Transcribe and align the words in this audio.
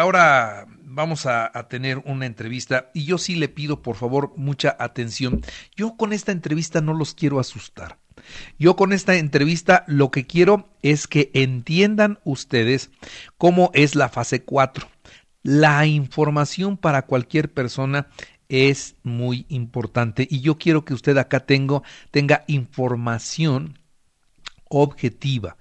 ahora 0.00 0.66
vamos 0.82 1.26
a, 1.26 1.50
tener 1.68 1.98
una 1.98 2.26
entrevista 2.26 2.90
y 2.94 3.04
yo 3.04 3.18
sí 3.18 3.36
le 3.36 3.48
pido 3.48 3.82
por 3.82 3.96
favor 3.96 4.32
mucha 4.36 4.76
atención. 4.78 5.42
Yo 5.76 5.96
con 5.96 6.12
esta 6.12 6.32
entrevista 6.32 6.80
no 6.80 6.94
los 6.94 7.14
quiero 7.14 7.38
asustar. 7.38 7.98
Yo 8.58 8.76
con 8.76 8.92
esta 8.92 9.16
entrevista 9.16 9.84
lo 9.86 10.10
que 10.10 10.26
quiero 10.26 10.68
es 10.82 11.06
que 11.06 11.30
entiendan 11.32 12.18
ustedes 12.24 12.90
cómo 13.38 13.70
es 13.72 13.94
la 13.94 14.08
fase 14.08 14.42
4. 14.42 14.88
La 15.42 15.86
información 15.86 16.76
para 16.76 17.02
cualquier 17.02 17.52
persona 17.52 18.08
es 18.48 18.96
muy 19.04 19.46
importante 19.48 20.26
y 20.28 20.40
yo 20.40 20.58
quiero 20.58 20.84
que 20.84 20.92
usted 20.94 21.16
acá 21.16 21.40
tengo, 21.40 21.82
tenga 22.10 22.44
información 22.48 23.78
objetiva. 24.68 25.56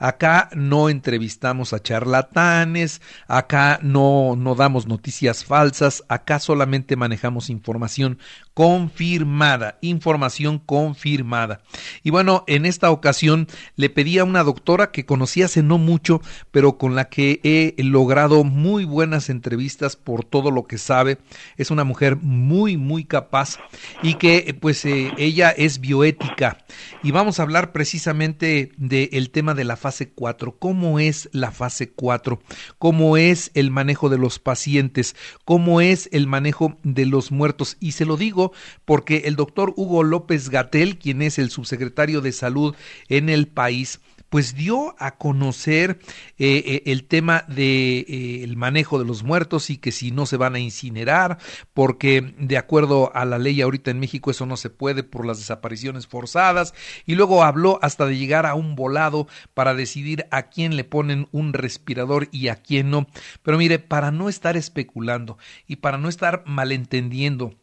Acá 0.00 0.48
no 0.54 0.88
entrevistamos 0.88 1.74
a 1.74 1.82
charlatanes, 1.82 3.02
acá 3.28 3.78
no, 3.82 4.34
no 4.34 4.54
damos 4.54 4.86
noticias 4.86 5.44
falsas, 5.44 6.04
acá 6.08 6.38
solamente 6.38 6.96
manejamos 6.96 7.50
información 7.50 8.18
confirmada, 8.54 9.76
información 9.82 10.58
confirmada. 10.58 11.60
Y 12.02 12.08
bueno, 12.08 12.44
en 12.46 12.64
esta 12.64 12.90
ocasión 12.90 13.46
le 13.76 13.90
pedí 13.90 14.18
a 14.18 14.24
una 14.24 14.42
doctora 14.42 14.90
que 14.90 15.04
conocí 15.04 15.42
hace 15.42 15.62
no 15.62 15.76
mucho, 15.76 16.22
pero 16.50 16.78
con 16.78 16.94
la 16.94 17.10
que 17.10 17.40
he 17.44 17.74
logrado 17.82 18.42
muy 18.42 18.86
buenas 18.86 19.28
entrevistas 19.28 19.96
por 19.96 20.24
todo 20.24 20.50
lo 20.50 20.64
que 20.64 20.78
sabe. 20.78 21.18
Es 21.58 21.70
una 21.70 21.84
mujer 21.84 22.16
muy, 22.16 22.78
muy 22.78 23.04
capaz 23.04 23.58
y 24.02 24.14
que 24.14 24.56
pues 24.58 24.82
eh, 24.86 25.12
ella 25.18 25.50
es 25.50 25.80
bioética. 25.80 26.56
Y 27.02 27.10
vamos 27.10 27.38
a 27.38 27.42
hablar 27.42 27.72
precisamente 27.72 28.72
del 28.78 29.28
tema 29.30 29.52
de 29.52 29.64
la 29.64 29.76
fase 29.76 29.89
4. 30.14 30.58
¿Cómo 30.58 30.98
es 30.98 31.28
la 31.32 31.50
fase 31.50 31.90
4? 31.90 32.40
¿Cómo 32.78 33.16
es 33.16 33.50
el 33.54 33.70
manejo 33.70 34.08
de 34.08 34.18
los 34.18 34.38
pacientes? 34.38 35.16
¿Cómo 35.44 35.80
es 35.80 36.08
el 36.12 36.26
manejo 36.26 36.78
de 36.82 37.06
los 37.06 37.32
muertos? 37.32 37.76
Y 37.80 37.92
se 37.92 38.04
lo 38.04 38.16
digo 38.16 38.52
porque 38.84 39.22
el 39.26 39.36
doctor 39.36 39.72
Hugo 39.76 40.02
López 40.02 40.48
Gatel, 40.48 40.98
quien 40.98 41.22
es 41.22 41.38
el 41.38 41.50
subsecretario 41.50 42.20
de 42.20 42.32
salud 42.32 42.74
en 43.08 43.28
el 43.28 43.48
país, 43.48 44.00
pues 44.30 44.54
dio 44.54 44.94
a 44.98 45.16
conocer 45.16 45.98
eh, 46.38 46.62
eh, 46.64 46.82
el 46.86 47.04
tema 47.04 47.44
de 47.48 47.98
eh, 47.98 48.44
el 48.44 48.56
manejo 48.56 48.98
de 48.98 49.04
los 49.04 49.24
muertos 49.24 49.68
y 49.68 49.76
que 49.76 49.92
si 49.92 50.12
no 50.12 50.24
se 50.24 50.38
van 50.38 50.54
a 50.54 50.60
incinerar 50.60 51.38
porque 51.74 52.34
de 52.38 52.56
acuerdo 52.56 53.10
a 53.14 53.24
la 53.24 53.38
ley 53.38 53.60
ahorita 53.60 53.90
en 53.90 54.00
México 54.00 54.30
eso 54.30 54.46
no 54.46 54.56
se 54.56 54.70
puede 54.70 55.02
por 55.02 55.26
las 55.26 55.38
desapariciones 55.38 56.06
forzadas. 56.06 56.74
Y 57.04 57.16
luego 57.16 57.42
habló 57.42 57.80
hasta 57.82 58.06
de 58.06 58.16
llegar 58.16 58.46
a 58.46 58.54
un 58.54 58.76
volado 58.76 59.26
para 59.52 59.74
decidir 59.74 60.26
a 60.30 60.44
quién 60.44 60.76
le 60.76 60.84
ponen 60.84 61.28
un 61.32 61.52
respirador 61.52 62.28
y 62.30 62.48
a 62.48 62.56
quién 62.56 62.90
no. 62.90 63.08
Pero 63.42 63.58
mire 63.58 63.80
para 63.80 64.12
no 64.12 64.28
estar 64.28 64.56
especulando 64.56 65.38
y 65.66 65.76
para 65.76 65.98
no 65.98 66.08
estar 66.08 66.44
malentendiendo 66.46 67.59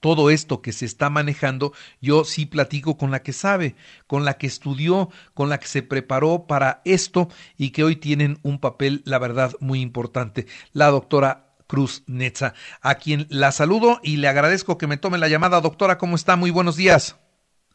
todo 0.00 0.30
esto 0.30 0.62
que 0.62 0.72
se 0.72 0.86
está 0.86 1.10
manejando, 1.10 1.72
yo 2.00 2.24
sí 2.24 2.46
platico 2.46 2.96
con 2.96 3.10
la 3.10 3.22
que 3.22 3.32
sabe, 3.32 3.74
con 4.06 4.24
la 4.24 4.34
que 4.34 4.46
estudió, 4.46 5.10
con 5.34 5.48
la 5.48 5.58
que 5.58 5.68
se 5.68 5.82
preparó 5.82 6.46
para 6.46 6.80
esto 6.84 7.28
y 7.56 7.70
que 7.70 7.84
hoy 7.84 7.96
tienen 7.96 8.38
un 8.42 8.58
papel, 8.58 9.02
la 9.04 9.18
verdad, 9.18 9.52
muy 9.60 9.80
importante. 9.80 10.46
La 10.72 10.88
doctora 10.88 11.50
Cruz 11.66 12.02
Netza, 12.08 12.54
a 12.82 12.96
quien 12.96 13.26
la 13.28 13.52
saludo 13.52 14.00
y 14.02 14.16
le 14.16 14.26
agradezco 14.26 14.76
que 14.76 14.88
me 14.88 14.96
tome 14.96 15.18
la 15.18 15.28
llamada. 15.28 15.60
Doctora, 15.60 15.98
¿cómo 15.98 16.16
está? 16.16 16.34
Muy 16.34 16.50
buenos 16.50 16.76
días. 16.76 17.16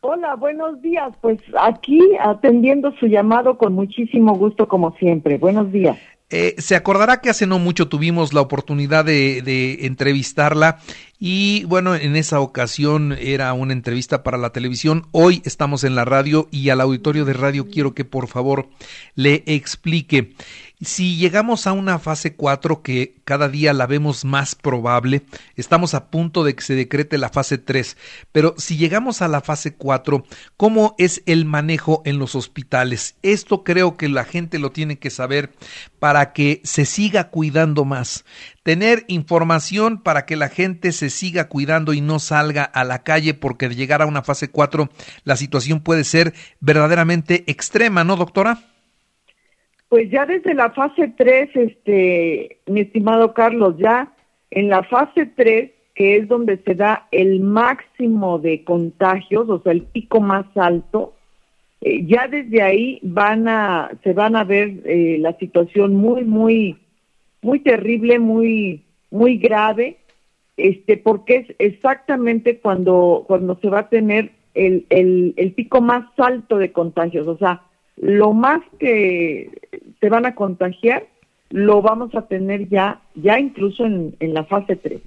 Hola, 0.02 0.36
buenos 0.36 0.82
días. 0.82 1.14
Pues 1.22 1.40
aquí 1.60 2.00
atendiendo 2.20 2.92
su 3.00 3.08
llamado 3.08 3.58
con 3.58 3.74
muchísimo 3.74 4.36
gusto 4.36 4.68
como 4.68 4.92
siempre. 4.98 5.38
Buenos 5.38 5.72
días. 5.72 5.98
Eh, 6.30 6.56
se 6.58 6.76
acordará 6.76 7.22
que 7.22 7.30
hace 7.30 7.46
no 7.46 7.60
mucho 7.60 7.88
tuvimos 7.88 8.34
la 8.34 8.42
oportunidad 8.42 9.06
de, 9.06 9.44
de, 9.44 9.86
entrevistarla 9.86 10.80
y 11.28 11.64
bueno, 11.64 11.96
en 11.96 12.16
esa 12.16 12.40
ocasión 12.40 13.12
era 13.20 13.52
una 13.54 13.74
entrevista 13.74 14.22
para 14.22 14.38
la 14.38 14.52
televisión. 14.52 15.08
Hoy 15.10 15.42
estamos 15.44 15.84
en 15.84 15.96
la 15.96 16.06
radio 16.06 16.48
y 16.52 16.70
al 16.70 16.82
auditorio 16.82 17.26
de 17.26 17.34
radio 17.34 17.68
quiero 17.68 17.96
que 17.96 18.06
por 18.06 18.28
favor 18.28 18.70
le 19.16 19.42
explique 19.48 20.36
si 20.82 21.16
llegamos 21.16 21.68
a 21.68 21.74
una 21.74 22.00
fase 22.00 22.36
4 22.36 22.82
que 22.82 23.16
cada 23.24 23.48
día 23.48 23.74
la 23.74 23.88
vemos 23.88 24.26
más 24.26 24.56
probable, 24.56 25.24
estamos 25.56 25.94
a 25.94 26.08
punto 26.08 26.44
de 26.44 26.56
que 26.56 26.64
se 26.64 26.76
decrete 26.76 27.18
la 27.18 27.30
fase 27.30 27.58
3, 27.58 27.98
pero 28.32 28.56
si 28.58 28.78
llegamos 28.78 29.22
a 29.22 29.28
la 29.28 29.42
fase 29.42 29.76
4, 29.76 30.26
¿cómo 30.58 30.96
es 30.98 31.24
el 31.26 31.46
manejo 31.46 32.02
en 32.06 32.20
los 32.20 32.36
hospitales? 32.36 33.16
Esto 33.22 33.64
creo 33.64 33.98
que 33.98 34.10
la 34.10 34.26
gente 34.26 34.60
lo 34.60 34.72
tiene 34.72 35.00
que 35.00 35.10
saber 35.10 35.54
para 36.00 36.34
que 36.34 36.62
se 36.64 36.86
siga 36.86 37.30
cuidando 37.30 37.86
más. 37.86 38.26
Tener 38.64 39.06
información 39.08 40.02
para 40.02 40.26
que 40.26 40.36
la 40.36 40.50
gente 40.50 40.92
se 40.92 41.10
siga 41.10 41.48
cuidando 41.48 41.94
y 41.94 42.02
no 42.02 42.20
salga 42.20 42.64
a 42.64 42.84
la 42.84 43.04
calle 43.04 43.34
porque 43.34 43.70
de 43.70 43.76
llegar 43.76 44.02
a 44.02 44.08
una 44.08 44.24
fase 44.24 44.50
4 44.50 44.90
la 45.24 45.38
situación 45.38 45.80
puede 45.80 46.04
ser 46.04 46.34
verdaderamente 46.60 47.44
extrema, 47.48 48.04
¿no, 48.04 48.16
doctora? 48.18 48.75
Pues 49.90 50.10
ya 50.10 50.26
desde 50.26 50.54
la 50.54 50.72
fase 50.72 51.14
3, 51.16 51.50
este, 51.56 52.60
mi 52.66 52.82
estimado 52.82 53.34
Carlos, 53.34 53.76
ya 53.78 54.14
en 54.50 54.70
la 54.70 54.84
fase 54.84 55.28
3, 55.28 55.72
que 55.94 56.18
es 56.18 56.28
donde 56.28 56.58
se 56.58 56.76
da 56.76 57.08
el 57.12 57.40
máximo 57.40 58.40
de 58.40 58.64
contagios, 58.64 59.50
o 59.50 59.62
sea, 59.62 59.72
el 59.72 59.84
pico 59.84 60.20
más 60.20 60.46
alto, 60.56 61.14
eh, 61.82 62.06
ya 62.06 62.28
desde 62.28 62.62
ahí 62.62 63.00
van 63.04 63.48
a, 63.48 63.92
se 64.04 64.14
van 64.14 64.36
a 64.36 64.44
ver 64.44 64.82
eh, 64.86 65.18
la 65.20 65.38
situación 65.38 65.96
muy, 65.96 66.24
muy, 66.24 66.78
muy 67.42 67.60
terrible, 67.60 68.20
muy, 68.20 68.84
muy 69.12 69.38
grave, 69.38 69.98
este, 70.58 70.98
porque 70.98 71.36
es 71.38 71.56
exactamente 71.60 72.60
cuando, 72.60 73.24
cuando 73.28 73.58
se 73.62 73.70
va 73.70 73.80
a 73.82 73.90
tener 73.90 74.32
el, 74.56 74.86
el, 74.90 75.34
el 75.38 75.54
pico 75.54 75.80
más 75.80 76.06
alto 76.18 76.58
de 76.58 76.72
contagios, 76.72 77.28
o 77.28 77.38
sea, 77.38 77.62
lo 77.98 78.34
más 78.34 78.62
que 78.80 79.50
se 80.00 80.10
van 80.10 80.26
a 80.26 80.36
contagiar 80.36 81.08
lo 81.50 81.82
vamos 81.82 82.14
a 82.16 82.24
tener 82.24 82.68
ya, 82.70 83.02
ya 83.16 83.40
incluso 83.40 83.86
en, 83.86 84.16
la 84.20 84.44
fase 84.46 84.76
3. 84.76 85.00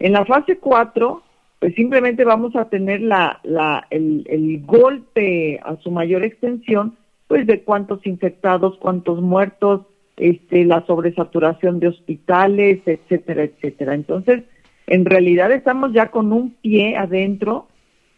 En 0.00 0.12
la 0.12 0.24
fase 0.24 0.58
4, 0.58 1.22
pues 1.60 1.74
simplemente 1.74 2.24
vamos 2.24 2.56
a 2.56 2.68
tener 2.68 3.02
la, 3.02 3.38
la, 3.44 3.86
el, 3.90 4.24
el 4.28 4.64
golpe 4.64 5.60
a 5.62 5.76
su 5.76 5.90
mayor 5.90 6.24
extensión, 6.24 6.96
pues 7.28 7.46
de 7.46 7.62
cuántos 7.62 8.04
infectados, 8.06 8.78
cuántos 8.78 9.20
muertos, 9.20 9.82
este, 10.16 10.64
la 10.64 10.84
sobresaturación 10.86 11.78
de 11.78 11.88
hospitales, 11.88 12.80
etcétera, 12.84 13.44
etcétera. 13.44 13.94
Entonces, 13.94 14.42
en 14.86 15.04
realidad 15.04 15.52
estamos 15.52 15.92
ya 15.92 16.10
con 16.10 16.32
un 16.32 16.54
pie 16.62 16.96
adentro 16.96 17.68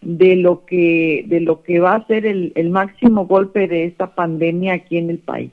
de 0.05 0.37
lo 0.37 0.65
que 0.65 1.25
de 1.27 1.41
lo 1.41 1.63
que 1.63 1.81
va 1.81 1.97
a 1.97 2.07
ser 2.07 2.27
el, 2.27 2.53
el 2.55 2.71
máximo 2.71 3.27
golpe 3.27 3.67
de 3.67 3.87
esta 3.87 4.15
pandemia 4.15 4.75
aquí 4.75 4.99
en 4.99 5.11
el 5.11 5.19
país. 5.19 5.51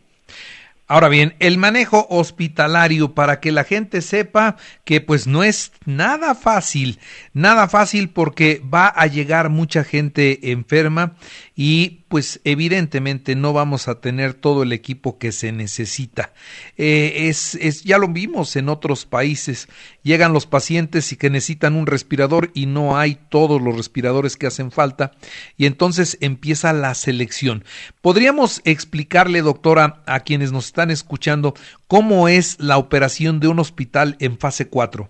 Ahora 0.91 1.07
bien, 1.07 1.35
el 1.39 1.57
manejo 1.57 2.05
hospitalario 2.09 3.13
para 3.13 3.39
que 3.39 3.53
la 3.53 3.63
gente 3.63 4.01
sepa 4.01 4.57
que 4.83 4.99
pues 4.99 5.25
no 5.25 5.41
es 5.41 5.71
nada 5.85 6.35
fácil, 6.35 6.99
nada 7.31 7.69
fácil 7.69 8.09
porque 8.09 8.61
va 8.61 8.87
a 8.87 9.07
llegar 9.07 9.49
mucha 9.49 9.85
gente 9.85 10.51
enferma 10.51 11.13
y 11.55 12.00
pues 12.11 12.41
evidentemente 12.43 13.37
no 13.37 13.53
vamos 13.53 13.87
a 13.87 14.01
tener 14.01 14.33
todo 14.33 14.63
el 14.63 14.73
equipo 14.73 15.17
que 15.17 15.31
se 15.31 15.53
necesita. 15.53 16.33
Eh, 16.75 17.29
es, 17.29 17.55
es, 17.55 17.85
ya 17.85 17.97
lo 17.97 18.09
vimos 18.09 18.57
en 18.57 18.67
otros 18.67 19.05
países. 19.05 19.69
Llegan 20.03 20.33
los 20.33 20.45
pacientes 20.45 21.13
y 21.13 21.15
que 21.15 21.29
necesitan 21.29 21.73
un 21.73 21.87
respirador 21.87 22.51
y 22.53 22.65
no 22.65 22.97
hay 22.97 23.17
todos 23.29 23.61
los 23.61 23.77
respiradores 23.77 24.35
que 24.35 24.47
hacen 24.47 24.71
falta 24.71 25.11
y 25.55 25.67
entonces 25.67 26.17
empieza 26.19 26.73
la 26.73 26.93
selección. 26.95 27.63
¿Podríamos 28.01 28.61
explicarle, 28.65 29.41
doctora, 29.41 30.03
a 30.05 30.19
quienes 30.19 30.51
nos 30.51 30.65
están 30.65 30.91
escuchando, 30.91 31.53
cómo 31.87 32.27
es 32.27 32.59
la 32.59 32.77
operación 32.77 33.39
de 33.39 33.47
un 33.47 33.59
hospital 33.59 34.17
en 34.19 34.37
fase 34.37 34.67
4? 34.67 35.09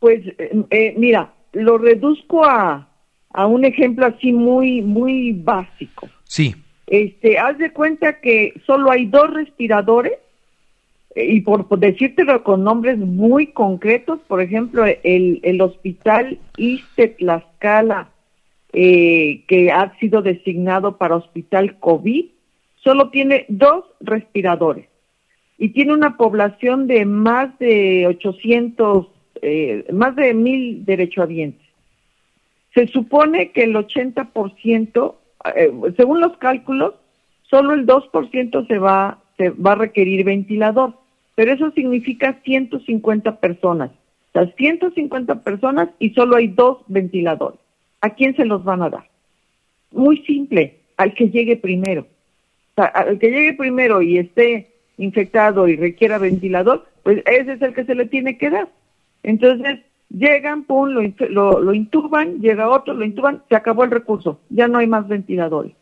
Pues 0.00 0.26
eh, 0.26 0.50
eh, 0.70 0.94
mira, 0.98 1.32
lo 1.52 1.78
reduzco 1.78 2.44
a 2.44 2.89
a 3.32 3.46
un 3.46 3.64
ejemplo 3.64 4.06
así 4.06 4.32
muy, 4.32 4.82
muy 4.82 5.32
básico. 5.32 6.08
Sí. 6.24 6.54
Este, 6.86 7.38
haz 7.38 7.58
de 7.58 7.72
cuenta 7.72 8.20
que 8.20 8.54
solo 8.66 8.90
hay 8.90 9.06
dos 9.06 9.32
respiradores 9.32 10.14
eh, 11.14 11.26
y 11.34 11.40
por, 11.40 11.68
decírtelo 11.78 12.42
con 12.42 12.64
nombres 12.64 12.98
muy 12.98 13.48
concretos, 13.48 14.20
por 14.26 14.40
ejemplo, 14.40 14.84
el, 14.84 15.40
el 15.42 15.60
hospital 15.60 16.38
Iste 16.56 17.08
Tlaxcala, 17.08 18.10
eh, 18.72 19.44
que 19.48 19.72
ha 19.72 19.96
sido 19.98 20.22
designado 20.22 20.96
para 20.96 21.16
hospital 21.16 21.78
COVID, 21.80 22.26
solo 22.76 23.10
tiene 23.10 23.44
dos 23.48 23.84
respiradores 24.00 24.86
y 25.58 25.70
tiene 25.70 25.92
una 25.92 26.16
población 26.16 26.86
de 26.86 27.04
más 27.04 27.58
de 27.58 28.06
800, 28.06 29.08
eh, 29.42 29.86
más 29.92 30.16
de 30.16 30.34
mil 30.34 30.84
derechohabientes. 30.84 31.66
Se 32.74 32.86
supone 32.86 33.50
que 33.52 33.64
el 33.64 33.74
80%, 33.74 35.14
eh, 35.56 35.72
según 35.96 36.20
los 36.20 36.36
cálculos, 36.38 36.94
solo 37.42 37.74
el 37.74 37.86
2% 37.86 38.66
se 38.66 38.78
va, 38.78 39.18
se 39.36 39.50
va 39.50 39.72
a 39.72 39.76
requerir 39.76 40.24
ventilador, 40.24 40.94
pero 41.34 41.52
eso 41.52 41.70
significa 41.72 42.40
150 42.44 43.40
personas. 43.40 43.90
Sea, 44.32 44.46
150 44.56 45.42
personas 45.42 45.88
y 45.98 46.10
solo 46.10 46.36
hay 46.36 46.48
dos 46.48 46.78
ventiladores. 46.86 47.58
¿A 48.00 48.10
quién 48.10 48.36
se 48.36 48.44
los 48.44 48.62
van 48.64 48.82
a 48.82 48.90
dar? 48.90 49.08
Muy 49.90 50.18
simple, 50.24 50.76
al 50.96 51.14
que 51.14 51.30
llegue 51.30 51.56
primero. 51.56 52.02
O 52.02 52.74
sea, 52.76 52.86
al 52.86 53.18
que 53.18 53.30
llegue 53.30 53.54
primero 53.54 54.00
y 54.02 54.18
esté 54.18 54.70
infectado 54.98 55.66
y 55.66 55.76
requiera 55.76 56.18
ventilador, 56.18 56.86
pues 57.02 57.22
ese 57.26 57.54
es 57.54 57.62
el 57.62 57.74
que 57.74 57.84
se 57.84 57.94
le 57.94 58.06
tiene 58.06 58.38
que 58.38 58.50
dar. 58.50 58.68
Entonces, 59.22 59.80
llegan, 60.10 60.64
pum, 60.64 60.90
lo, 60.90 61.02
lo, 61.28 61.60
lo 61.60 61.74
intuban, 61.74 62.40
llega 62.40 62.68
otro, 62.68 62.94
lo 62.94 63.04
intuban, 63.04 63.42
se 63.48 63.56
acabó 63.56 63.84
el 63.84 63.90
recurso, 63.90 64.40
ya 64.50 64.68
no 64.68 64.78
hay 64.78 64.86
más 64.86 65.08
ventiladores. 65.08 65.72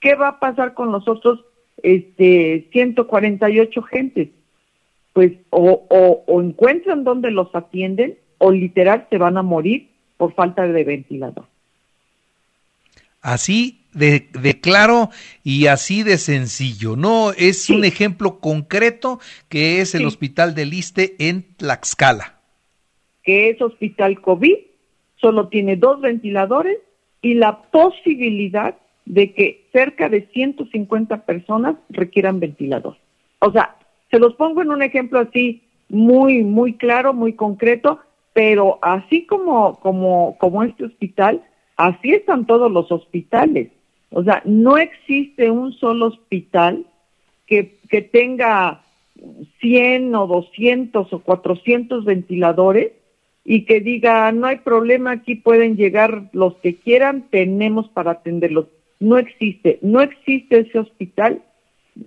¿Qué 0.00 0.14
va 0.14 0.28
a 0.28 0.38
pasar 0.38 0.74
con 0.74 0.92
los 0.92 1.08
otros 1.08 1.44
este, 1.82 2.68
148 2.72 3.82
gentes? 3.82 4.28
Pues 5.12 5.32
o, 5.50 5.86
o, 5.88 6.24
o 6.26 6.42
encuentran 6.42 7.02
donde 7.02 7.30
los 7.30 7.54
atienden 7.54 8.18
o 8.38 8.50
literal 8.50 9.06
se 9.10 9.18
van 9.18 9.38
a 9.38 9.42
morir 9.42 9.88
por 10.16 10.34
falta 10.34 10.66
de 10.66 10.84
ventilador. 10.84 11.46
Así 13.22 13.80
de, 13.92 14.28
de, 14.40 14.60
claro 14.60 15.10
y 15.42 15.66
así 15.66 16.02
de 16.02 16.18
sencillo, 16.18 16.96
¿no? 16.96 17.32
Es 17.32 17.62
sí. 17.62 17.74
un 17.74 17.84
ejemplo 17.84 18.40
concreto 18.40 19.18
que 19.48 19.80
es 19.80 19.94
el 19.94 20.02
sí. 20.02 20.06
Hospital 20.06 20.54
del 20.54 20.70
Liste 20.70 21.16
en 21.18 21.42
Tlaxcala. 21.56 22.35
Que 23.26 23.50
es 23.50 23.60
hospital 23.60 24.22
COVID, 24.22 24.56
solo 25.16 25.48
tiene 25.48 25.76
dos 25.76 26.00
ventiladores 26.00 26.78
y 27.20 27.34
la 27.34 27.62
posibilidad 27.70 28.76
de 29.04 29.32
que 29.32 29.66
cerca 29.72 30.08
de 30.08 30.28
150 30.32 31.24
personas 31.26 31.76
requieran 31.90 32.40
ventilador. 32.40 32.96
O 33.40 33.52
sea, 33.52 33.76
se 34.10 34.18
los 34.18 34.34
pongo 34.34 34.62
en 34.62 34.70
un 34.70 34.82
ejemplo 34.82 35.18
así 35.20 35.62
muy, 35.88 36.42
muy 36.42 36.74
claro, 36.74 37.12
muy 37.12 37.34
concreto, 37.34 38.00
pero 38.32 38.78
así 38.82 39.26
como, 39.26 39.76
como, 39.80 40.36
como 40.38 40.62
este 40.62 40.84
hospital, 40.84 41.42
así 41.76 42.12
están 42.12 42.46
todos 42.46 42.70
los 42.70 42.90
hospitales. 42.90 43.70
O 44.10 44.22
sea, 44.22 44.42
no 44.44 44.76
existe 44.76 45.50
un 45.50 45.72
solo 45.72 46.06
hospital 46.06 46.86
que, 47.46 47.78
que 47.88 48.02
tenga 48.02 48.84
100 49.60 50.14
o 50.14 50.26
200 50.26 51.12
o 51.12 51.18
400 51.20 52.04
ventiladores 52.04 52.92
y 53.48 53.64
que 53.64 53.80
diga, 53.80 54.32
no 54.32 54.48
hay 54.48 54.56
problema, 54.56 55.12
aquí 55.12 55.36
pueden 55.36 55.76
llegar 55.76 56.24
los 56.32 56.56
que 56.56 56.74
quieran, 56.74 57.28
tenemos 57.30 57.88
para 57.88 58.10
atenderlos. 58.10 58.66
No 58.98 59.18
existe, 59.18 59.78
no 59.82 60.00
existe 60.00 60.60
ese 60.60 60.80
hospital 60.80 61.42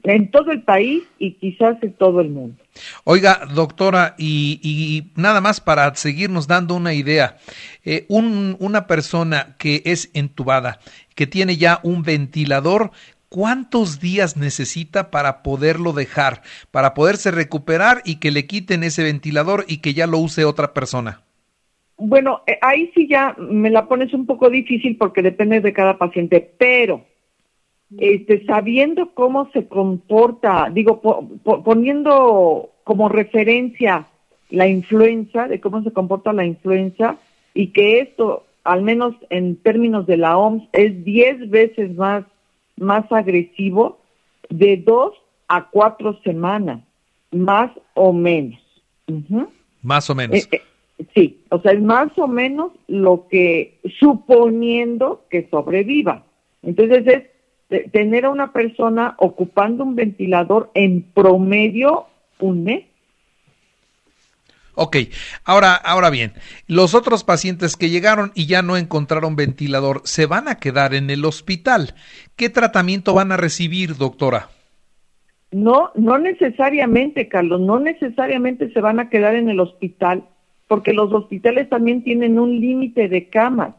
en 0.03 0.31
todo 0.31 0.51
el 0.51 0.63
país 0.63 1.03
y 1.17 1.35
quizás 1.35 1.81
en 1.81 1.93
todo 1.93 2.19
el 2.19 2.29
mundo. 2.29 2.61
Oiga, 3.05 3.47
doctora, 3.53 4.15
y, 4.17 5.11
nada 5.15 5.39
más 5.39 5.61
para 5.61 5.95
seguirnos 5.95 6.45
dando 6.45 6.75
una 6.75 6.93
idea, 6.93 7.37
eh, 7.85 8.05
un, 8.09 8.57
una 8.59 8.85
persona 8.85 9.55
que 9.57 9.81
es 9.85 10.11
entubada, 10.13 10.79
que 11.15 11.25
tiene 11.25 11.55
ya 11.55 11.79
un 11.83 12.03
ventilador, 12.03 12.91
¿cuántos 13.29 14.01
días 14.01 14.35
necesita 14.35 15.09
para 15.09 15.41
poderlo 15.41 15.93
dejar, 15.93 16.41
para 16.69 16.93
poderse 16.93 17.31
recuperar 17.31 18.01
y 18.03 18.17
que 18.17 18.31
le 18.31 18.45
quiten 18.45 18.83
ese 18.83 19.03
ventilador 19.03 19.63
y 19.69 19.77
que 19.77 19.93
ya 19.93 20.05
lo 20.05 20.17
use 20.17 20.43
otra 20.43 20.73
persona? 20.73 21.21
Bueno, 21.99 22.41
eh, 22.47 22.57
ahí 22.61 22.91
sí 22.95 23.07
ya 23.07 23.35
me 23.37 23.69
la 23.69 23.87
pones 23.87 24.13
un 24.13 24.25
poco 24.25 24.49
difícil 24.49 24.97
porque 24.97 25.21
depende 25.21 25.59
de 25.59 25.73
cada 25.73 25.97
paciente, 25.97 26.53
pero 26.57 27.05
este, 27.97 28.45
sabiendo 28.45 29.13
cómo 29.13 29.49
se 29.51 29.67
comporta, 29.67 30.69
digo, 30.71 31.01
po, 31.01 31.27
po, 31.43 31.63
poniendo 31.63 32.69
como 32.83 33.09
referencia 33.09 34.07
la 34.49 34.67
influenza, 34.67 35.47
de 35.47 35.59
cómo 35.59 35.83
se 35.83 35.91
comporta 35.91 36.33
la 36.33 36.45
influenza, 36.45 37.17
y 37.53 37.67
que 37.67 37.99
esto, 37.99 38.45
al 38.63 38.81
menos 38.81 39.15
en 39.29 39.57
términos 39.57 40.07
de 40.07 40.17
la 40.17 40.37
OMS, 40.37 40.63
es 40.71 41.03
10 41.03 41.49
veces 41.49 41.95
más, 41.95 42.23
más 42.77 43.11
agresivo, 43.11 43.99
de 44.49 44.77
dos 44.77 45.13
a 45.47 45.69
cuatro 45.69 46.19
semanas, 46.23 46.81
más 47.31 47.71
o 47.93 48.13
menos. 48.13 48.59
Uh 49.07 49.21
-huh. 49.29 49.47
Más 49.81 50.09
o 50.09 50.15
menos. 50.15 50.37
Eh, 50.37 50.47
eh, 50.51 50.61
sí, 51.13 51.43
o 51.49 51.61
sea, 51.61 51.71
es 51.71 51.81
más 51.81 52.17
o 52.17 52.27
menos 52.27 52.71
lo 52.87 53.27
que, 53.29 53.79
suponiendo 53.99 55.25
que 55.29 55.47
sobreviva. 55.49 56.25
Entonces 56.61 57.05
es 57.07 57.91
tener 57.91 58.25
a 58.25 58.29
una 58.29 58.51
persona 58.51 59.15
ocupando 59.17 59.83
un 59.83 59.95
ventilador 59.95 60.71
en 60.73 61.03
promedio 61.03 62.07
un 62.39 62.63
mes. 62.63 62.85
Ok, 64.81 64.95
ahora, 65.43 65.73
ahora 65.73 66.09
bien, 66.09 66.31
los 66.67 66.95
otros 66.95 67.25
pacientes 67.25 67.75
que 67.75 67.89
llegaron 67.89 68.31
y 68.33 68.45
ya 68.45 68.61
no 68.61 68.77
encontraron 68.77 69.35
ventilador, 69.35 70.01
¿se 70.05 70.25
van 70.25 70.47
a 70.47 70.55
quedar 70.55 70.93
en 70.93 71.09
el 71.09 71.25
hospital? 71.25 71.95
¿Qué 72.37 72.49
tratamiento 72.49 73.13
van 73.13 73.33
a 73.33 73.37
recibir, 73.37 73.97
doctora? 73.97 74.47
No, 75.51 75.91
no 75.95 76.17
necesariamente, 76.17 77.27
Carlos, 77.27 77.59
no 77.59 77.79
necesariamente 77.79 78.71
se 78.71 78.79
van 78.79 79.01
a 79.01 79.09
quedar 79.09 79.35
en 79.35 79.49
el 79.49 79.59
hospital, 79.59 80.23
porque 80.69 80.93
los 80.93 81.11
hospitales 81.11 81.67
también 81.67 82.03
tienen 82.03 82.39
un 82.39 82.61
límite 82.61 83.09
de 83.09 83.27
camas. 83.27 83.73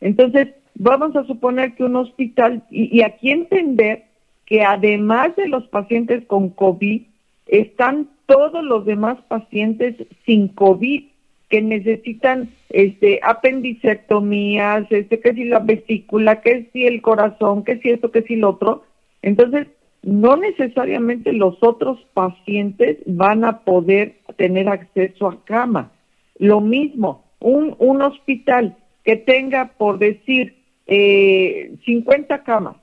Entonces, 0.00 0.50
vamos 0.76 1.16
a 1.16 1.24
suponer 1.24 1.74
que 1.74 1.82
un 1.82 1.96
hospital, 1.96 2.62
y, 2.70 3.02
aquí 3.02 3.32
entender 3.32 4.04
que 4.46 4.62
además 4.62 5.34
de 5.34 5.48
los 5.48 5.66
pacientes 5.66 6.24
con 6.26 6.50
COVID, 6.50 7.02
están 7.48 8.08
todos 8.26 8.62
los 8.62 8.86
demás 8.86 9.18
pacientes 9.26 9.96
sin 10.24 10.46
COVID 10.46 11.06
que 11.48 11.60
necesitan 11.60 12.50
este 12.68 13.18
apendicectomías, 13.24 14.86
este 14.90 15.18
que 15.18 15.34
si 15.34 15.44
la 15.44 15.58
vesícula, 15.58 16.40
que 16.40 16.68
si 16.72 16.86
el 16.86 17.02
corazón, 17.02 17.64
que 17.64 17.78
si 17.78 17.90
esto, 17.90 18.12
que 18.12 18.22
si 18.22 18.36
lo 18.36 18.50
otro. 18.50 18.84
Entonces, 19.22 19.66
no 20.02 20.36
necesariamente 20.36 21.32
los 21.32 21.56
otros 21.62 21.98
pacientes 22.14 22.98
van 23.06 23.44
a 23.44 23.64
poder 23.64 24.18
tener 24.36 24.68
acceso 24.68 25.26
a 25.26 25.44
cama. 25.44 25.90
Lo 26.38 26.60
mismo, 26.60 27.24
un, 27.40 27.74
un 27.78 28.02
hospital 28.02 28.76
que 29.04 29.16
tenga, 29.16 29.72
por 29.76 29.98
decir, 29.98 30.56
eh, 30.86 31.74
50 31.84 32.44
camas 32.44 32.76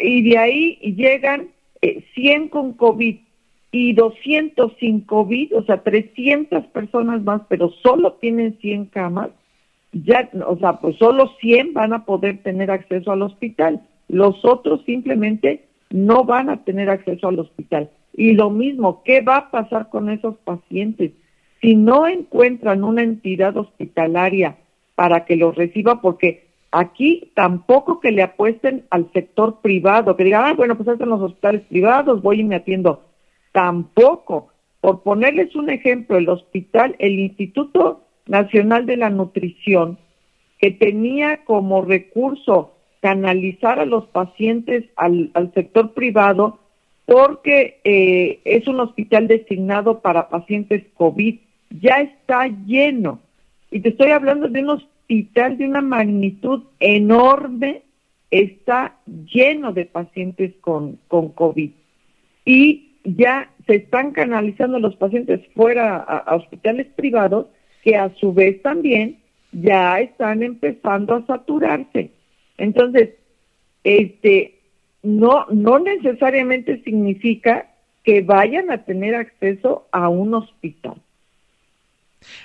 y 0.00 0.28
de 0.28 0.38
ahí 0.38 0.76
llegan 0.80 1.48
eh, 1.82 2.04
100 2.14 2.48
con 2.48 2.72
COVID 2.74 3.16
y 3.72 3.92
200 3.92 4.72
sin 4.80 5.00
COVID, 5.02 5.56
o 5.56 5.64
sea, 5.64 5.82
300 5.82 6.66
personas 6.66 7.22
más, 7.22 7.42
pero 7.48 7.70
solo 7.82 8.14
tienen 8.14 8.58
100 8.60 8.86
camas, 8.86 9.30
ya, 9.92 10.30
o 10.46 10.56
sea, 10.58 10.74
pues 10.80 10.96
solo 10.96 11.32
100 11.40 11.74
van 11.74 11.92
a 11.92 12.04
poder 12.04 12.42
tener 12.42 12.70
acceso 12.70 13.12
al 13.12 13.22
hospital. 13.22 13.82
Los 14.08 14.44
otros 14.44 14.82
simplemente 14.84 15.64
no 15.90 16.24
van 16.24 16.48
a 16.48 16.64
tener 16.64 16.90
acceso 16.90 17.28
al 17.28 17.38
hospital. 17.38 17.90
Y 18.14 18.32
lo 18.32 18.50
mismo, 18.50 19.02
¿qué 19.04 19.20
va 19.20 19.36
a 19.36 19.50
pasar 19.50 19.88
con 19.90 20.10
esos 20.10 20.36
pacientes? 20.38 21.12
Si 21.60 21.74
no 21.74 22.06
encuentran 22.06 22.84
una 22.84 23.02
entidad 23.02 23.56
hospitalaria 23.56 24.56
para 24.94 25.24
que 25.24 25.36
los 25.36 25.54
reciba, 25.54 26.00
porque 26.00 26.46
aquí 26.70 27.30
tampoco 27.34 28.00
que 28.00 28.12
le 28.12 28.22
apuesten 28.22 28.84
al 28.90 29.10
sector 29.12 29.60
privado, 29.60 30.16
que 30.16 30.24
digan, 30.24 30.44
ah, 30.44 30.54
bueno, 30.54 30.76
pues 30.76 30.88
están 30.88 31.08
los 31.08 31.22
hospitales 31.22 31.62
privados, 31.68 32.22
voy 32.22 32.40
y 32.40 32.44
me 32.44 32.56
atiendo. 32.56 33.04
Tampoco. 33.52 34.48
Por 34.80 35.02
ponerles 35.02 35.56
un 35.56 35.70
ejemplo, 35.70 36.16
el 36.16 36.28
hospital, 36.28 36.94
el 36.98 37.18
Instituto 37.18 38.02
Nacional 38.26 38.86
de 38.86 38.96
la 38.96 39.10
Nutrición, 39.10 39.98
que 40.58 40.70
tenía 40.70 41.44
como 41.44 41.82
recurso 41.82 42.74
canalizar 43.00 43.80
a 43.80 43.86
los 43.86 44.06
pacientes 44.06 44.84
al, 44.96 45.30
al 45.34 45.52
sector 45.54 45.92
privado, 45.92 46.58
porque 47.06 47.80
eh, 47.84 48.40
es 48.44 48.66
un 48.66 48.80
hospital 48.80 49.28
designado 49.28 50.00
para 50.00 50.28
pacientes 50.28 50.84
COVID, 50.94 51.38
ya 51.80 52.00
está 52.00 52.46
lleno. 52.46 53.20
Y 53.70 53.80
te 53.80 53.90
estoy 53.90 54.10
hablando 54.10 54.48
de 54.48 54.60
un 54.62 54.70
hospital 54.70 55.58
de 55.58 55.66
una 55.66 55.80
magnitud 55.80 56.64
enorme, 56.80 57.82
está 58.30 58.96
lleno 59.32 59.72
de 59.72 59.86
pacientes 59.86 60.54
con, 60.60 60.98
con 61.08 61.30
COVID. 61.30 61.70
Y 62.44 62.86
ya 63.04 63.50
se 63.66 63.76
están 63.76 64.12
canalizando 64.12 64.78
los 64.78 64.96
pacientes 64.96 65.40
fuera 65.54 65.96
a, 65.96 66.34
hospitales 66.34 66.88
privados 66.96 67.46
que 67.82 67.96
a 67.96 68.12
su 68.16 68.32
vez 68.32 68.60
también 68.62 69.18
ya 69.52 70.00
están 70.00 70.42
empezando 70.42 71.14
a 71.14 71.26
saturarse. 71.26 72.10
Entonces, 72.58 73.10
este, 73.84 74.58
no, 75.02 75.46
no 75.50 75.78
necesariamente 75.78 76.82
significa 76.82 77.70
que 78.02 78.22
vayan 78.22 78.70
a 78.70 78.84
tener 78.84 79.14
acceso 79.14 79.86
a 79.92 80.08
un 80.08 80.34
hospital. 80.34 81.00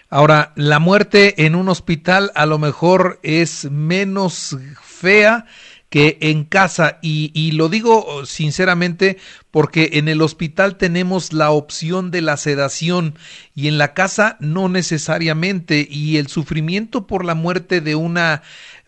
Ahora, 0.09 0.51
la 0.55 0.79
muerte 0.79 1.45
en 1.45 1.55
un 1.55 1.69
hospital 1.69 2.31
a 2.35 2.45
lo 2.45 2.59
mejor 2.59 3.19
es 3.23 3.69
menos 3.71 4.57
fea 4.81 5.45
que 5.89 6.17
en 6.21 6.45
casa, 6.45 6.99
y, 7.01 7.31
y 7.33 7.51
lo 7.51 7.67
digo 7.67 8.25
sinceramente 8.25 9.17
porque 9.51 9.89
en 9.93 10.07
el 10.07 10.21
hospital 10.21 10.77
tenemos 10.77 11.33
la 11.33 11.51
opción 11.51 12.11
de 12.11 12.21
la 12.21 12.37
sedación 12.37 13.15
y 13.55 13.67
en 13.67 13.77
la 13.77 13.93
casa 13.93 14.37
no 14.39 14.69
necesariamente, 14.69 15.85
y 15.89 16.15
el 16.15 16.27
sufrimiento 16.27 17.07
por 17.07 17.25
la 17.25 17.35
muerte 17.35 17.81
de 17.81 17.95
una 17.95 18.41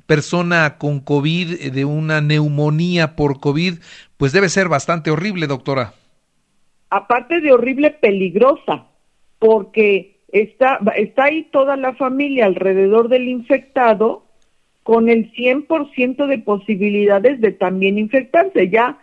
persona 0.05 0.77
con 0.77 0.99
COVID, 0.99 1.71
de 1.71 1.85
una 1.85 2.21
neumonía 2.21 3.15
por 3.15 3.39
COVID, 3.39 3.79
pues 4.17 4.31
debe 4.31 4.49
ser 4.49 4.69
bastante 4.69 5.11
horrible, 5.11 5.47
doctora. 5.47 5.93
Aparte 6.89 7.41
de 7.41 7.51
horrible, 7.51 7.91
peligrosa, 7.91 8.85
porque 9.39 10.12
está, 10.33 10.79
está 10.97 11.25
ahí 11.25 11.43
toda 11.43 11.77
la 11.77 11.93
familia 11.93 12.47
alrededor 12.47 13.07
del 13.07 13.29
infectado 13.29 14.23
con 14.81 15.07
el 15.07 15.31
100% 15.31 16.27
de 16.27 16.39
posibilidades 16.39 17.39
de 17.39 17.51
también 17.51 17.97
infectarse. 17.97 18.69
Ya 18.69 18.97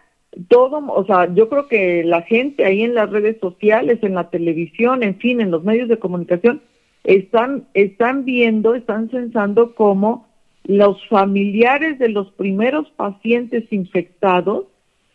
todo, 0.48 0.84
o 0.88 1.06
sea, 1.06 1.32
yo 1.32 1.48
creo 1.48 1.68
que 1.68 2.04
la 2.04 2.22
gente 2.22 2.64
ahí 2.64 2.82
en 2.82 2.94
las 2.94 3.08
redes 3.10 3.38
sociales, 3.40 4.00
en 4.02 4.14
la 4.14 4.28
televisión, 4.28 5.02
en 5.02 5.16
fin, 5.16 5.40
en 5.40 5.52
los 5.52 5.62
medios 5.62 5.88
de 5.88 5.98
comunicación, 5.98 6.62
están, 7.04 7.68
están 7.74 8.24
viendo, 8.24 8.74
están 8.74 9.08
censando 9.10 9.74
cómo 9.74 10.28
los 10.64 10.98
familiares 11.08 11.98
de 11.98 12.10
los 12.10 12.30
primeros 12.32 12.90
pacientes 12.90 13.72
infectados 13.72 14.66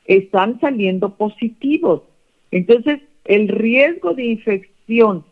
están 0.06 0.60
saliendo 0.62 1.16
positivos. 1.16 2.04
Entonces, 2.52 3.02
el 3.26 3.50
riesgo 3.50 4.14
de 4.14 4.24
infección 4.26 5.26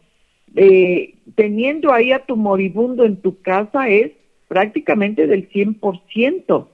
eh, 0.56 1.16
teniendo 1.36 1.92
ahí 1.92 2.12
a 2.12 2.26
tu 2.26 2.36
moribundo 2.36 3.06
en 3.06 3.18
tu 3.18 3.42
casa 3.42 3.90
es 3.90 4.12
prácticamente 4.48 5.28
del 5.28 5.50
100%. 5.50 6.68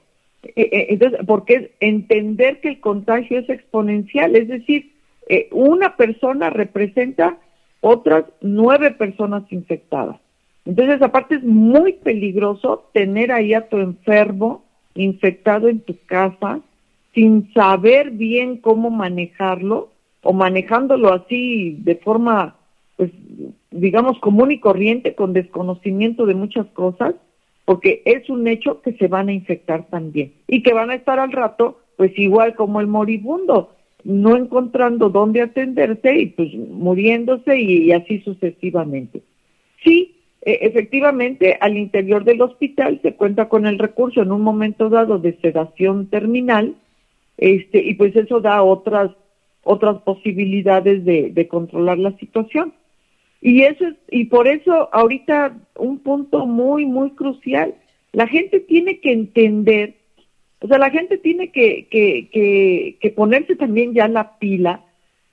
Eh, 0.43 0.51
eh, 0.55 0.87
entonces, 0.89 1.19
porque 1.25 1.71
entender 1.79 2.59
que 2.61 2.69
el 2.69 2.79
contagio 2.79 3.39
es 3.39 3.49
exponencial, 3.49 4.35
es 4.35 4.47
decir, 4.47 4.91
eh, 5.27 5.47
una 5.51 5.95
persona 5.95 6.49
representa 6.49 7.37
otras 7.81 8.25
nueve 8.41 8.91
personas 8.91 9.43
infectadas. 9.51 10.17
Entonces, 10.65 11.01
aparte 11.01 11.35
es 11.35 11.43
muy 11.43 11.93
peligroso 11.93 12.89
tener 12.93 13.31
ahí 13.31 13.53
a 13.53 13.67
tu 13.69 13.77
enfermo 13.77 14.63
infectado 14.95 15.69
en 15.69 15.79
tu 15.79 15.95
casa 16.05 16.59
sin 17.13 17.51
saber 17.53 18.11
bien 18.11 18.57
cómo 18.57 18.89
manejarlo 18.89 19.89
o 20.21 20.33
manejándolo 20.33 21.13
así 21.13 21.77
de 21.79 21.95
forma, 21.95 22.55
pues, 22.99 23.11
digamos, 23.71 24.19
común 24.19 24.51
y 24.51 24.59
corriente, 24.59 25.15
con 25.15 25.31
desconocimiento 25.31 26.25
de 26.25 26.33
muchas 26.33 26.67
cosas, 26.73 27.15
porque 27.63 28.01
es 28.03 28.29
un 28.29 28.45
hecho 28.45 28.81
que 28.81 28.91
se 28.91 29.07
van 29.07 29.29
a 29.29 29.31
infectar 29.31 29.87
también 29.89 30.33
y 30.47 30.63
que 30.63 30.73
van 30.73 30.89
a 30.89 30.95
estar 30.95 31.17
al 31.17 31.31
rato, 31.31 31.79
pues 31.95 32.11
igual 32.19 32.55
como 32.55 32.81
el 32.81 32.87
moribundo, 32.87 33.71
no 34.03 34.35
encontrando 34.35 35.09
dónde 35.09 35.41
atenderse 35.41 36.13
y 36.13 36.25
pues 36.25 36.53
muriéndose 36.53 37.57
y 37.57 37.89
así 37.93 38.19
sucesivamente. 38.19 39.21
Sí, 39.81 40.17
e, 40.41 40.59
efectivamente, 40.63 41.57
al 41.61 41.77
interior 41.77 42.25
del 42.25 42.41
hospital 42.41 42.99
se 43.01 43.13
cuenta 43.13 43.47
con 43.47 43.65
el 43.65 43.79
recurso 43.79 44.21
en 44.21 44.33
un 44.33 44.41
momento 44.41 44.89
dado 44.89 45.19
de 45.19 45.37
sedación 45.39 46.07
terminal, 46.07 46.75
este, 47.37 47.81
y 47.81 47.93
pues 47.93 48.13
eso 48.17 48.41
da 48.41 48.61
otras, 48.61 49.11
otras 49.63 50.01
posibilidades 50.01 51.05
de, 51.05 51.29
de 51.29 51.47
controlar 51.47 51.97
la 51.97 52.11
situación. 52.17 52.73
Y 53.41 53.63
eso 53.63 53.87
es, 53.87 53.95
y 54.09 54.25
por 54.25 54.47
eso 54.47 54.89
ahorita 54.93 55.57
un 55.77 55.99
punto 55.99 56.45
muy, 56.45 56.85
muy 56.85 57.11
crucial, 57.11 57.75
la 58.11 58.27
gente 58.27 58.59
tiene 58.59 58.99
que 58.99 59.11
entender, 59.11 59.95
o 60.59 60.67
sea, 60.67 60.77
la 60.77 60.89
gente 60.89 61.17
tiene 61.17 61.51
que, 61.51 61.87
que, 61.89 62.97
que, 62.99 63.09
ponerse 63.11 63.55
también 63.55 63.93
ya 63.93 64.07
la 64.07 64.37
pila 64.39 64.83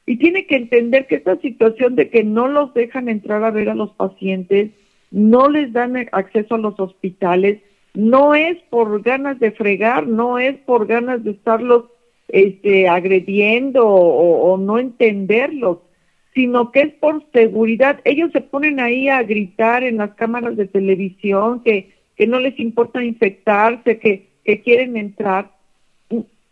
y 0.04 0.16
tiene 0.18 0.46
que 0.46 0.56
entender 0.56 1.06
que 1.06 1.16
esta 1.16 1.36
situación 1.40 1.96
de 1.96 2.10
que 2.10 2.22
no 2.22 2.46
los 2.46 2.72
dejan 2.74 3.08
entrar 3.08 3.42
a 3.42 3.50
ver 3.50 3.70
a 3.70 3.74
los 3.74 3.90
pacientes, 3.92 4.70
no 5.10 5.48
les 5.48 5.72
dan 5.72 5.96
acceso 6.12 6.54
a 6.54 6.58
los 6.58 6.78
hospitales, 6.78 7.60
no 7.94 8.36
es 8.36 8.58
por 8.70 9.02
ganas 9.02 9.40
de 9.40 9.50
fregar, 9.50 10.06
no 10.06 10.38
es 10.38 10.56
por 10.58 10.86
ganas 10.86 11.24
de 11.24 11.32
estarlos 11.32 11.86
este, 12.28 12.88
agrediendo 12.88 13.88
o 13.88 14.56
no 14.58 14.78
entenderlos, 14.78 15.78
sino 16.36 16.70
que 16.70 16.80
es 16.82 16.92
por 16.92 17.24
seguridad. 17.32 18.00
Ellos 18.04 18.30
se 18.30 18.42
ponen 18.42 18.78
ahí 18.78 19.08
a 19.08 19.22
gritar 19.22 19.82
en 19.82 19.96
las 19.96 20.14
cámaras 20.16 20.54
de 20.58 20.66
televisión 20.66 21.62
que, 21.62 21.94
que 22.14 22.26
no 22.26 22.38
les 22.40 22.60
importa 22.60 23.02
infectarse, 23.02 23.98
que, 23.98 24.28
que 24.44 24.60
quieren 24.60 24.98
entrar. 24.98 25.52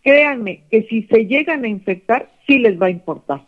Créanme 0.03 0.63
que 0.71 0.85
si 0.85 1.03
se 1.03 1.27
llegan 1.27 1.65
a 1.65 1.69
infectar, 1.69 2.31
sí 2.47 2.59
les 2.61 2.81
va 2.81 2.87
a 2.87 2.91
importar. 2.91 3.43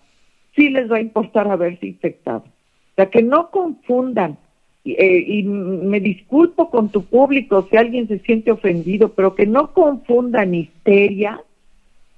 Sí 0.54 0.68
les 0.68 0.92
va 0.92 0.98
a 0.98 1.00
importar 1.00 1.48
haberse 1.48 1.86
infectado. 1.86 2.44
O 2.44 2.94
sea, 2.96 3.08
que 3.08 3.22
no 3.22 3.50
confundan 3.50 4.36
eh, 4.84 5.24
y 5.26 5.42
me 5.42 6.00
disculpo 6.00 6.68
con 6.68 6.90
tu 6.90 7.06
público 7.06 7.66
si 7.70 7.78
alguien 7.78 8.08
se 8.08 8.18
siente 8.18 8.52
ofendido, 8.52 9.14
pero 9.14 9.34
que 9.34 9.46
no 9.46 9.72
confundan 9.72 10.54
histeria 10.54 11.40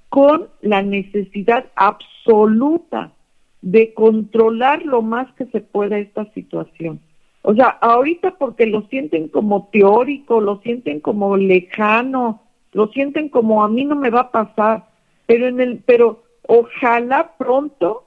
con 0.09 0.49
la 0.61 0.81
necesidad 0.81 1.67
absoluta 1.75 3.13
de 3.61 3.93
controlar 3.93 4.85
lo 4.85 5.01
más 5.01 5.31
que 5.33 5.45
se 5.47 5.61
pueda 5.61 5.97
esta 5.97 6.31
situación. 6.33 6.99
O 7.41 7.53
sea, 7.53 7.67
ahorita 7.67 8.35
porque 8.37 8.65
lo 8.65 8.83
sienten 8.87 9.27
como 9.27 9.69
teórico, 9.71 10.41
lo 10.41 10.59
sienten 10.61 10.99
como 10.99 11.37
lejano, 11.37 12.43
lo 12.73 12.87
sienten 12.89 13.29
como 13.29 13.63
a 13.63 13.69
mí 13.69 13.85
no 13.85 13.95
me 13.95 14.09
va 14.09 14.21
a 14.21 14.31
pasar, 14.31 14.89
pero 15.25 15.47
en 15.47 15.59
el 15.59 15.79
pero 15.85 16.23
ojalá 16.47 17.35
pronto 17.37 18.05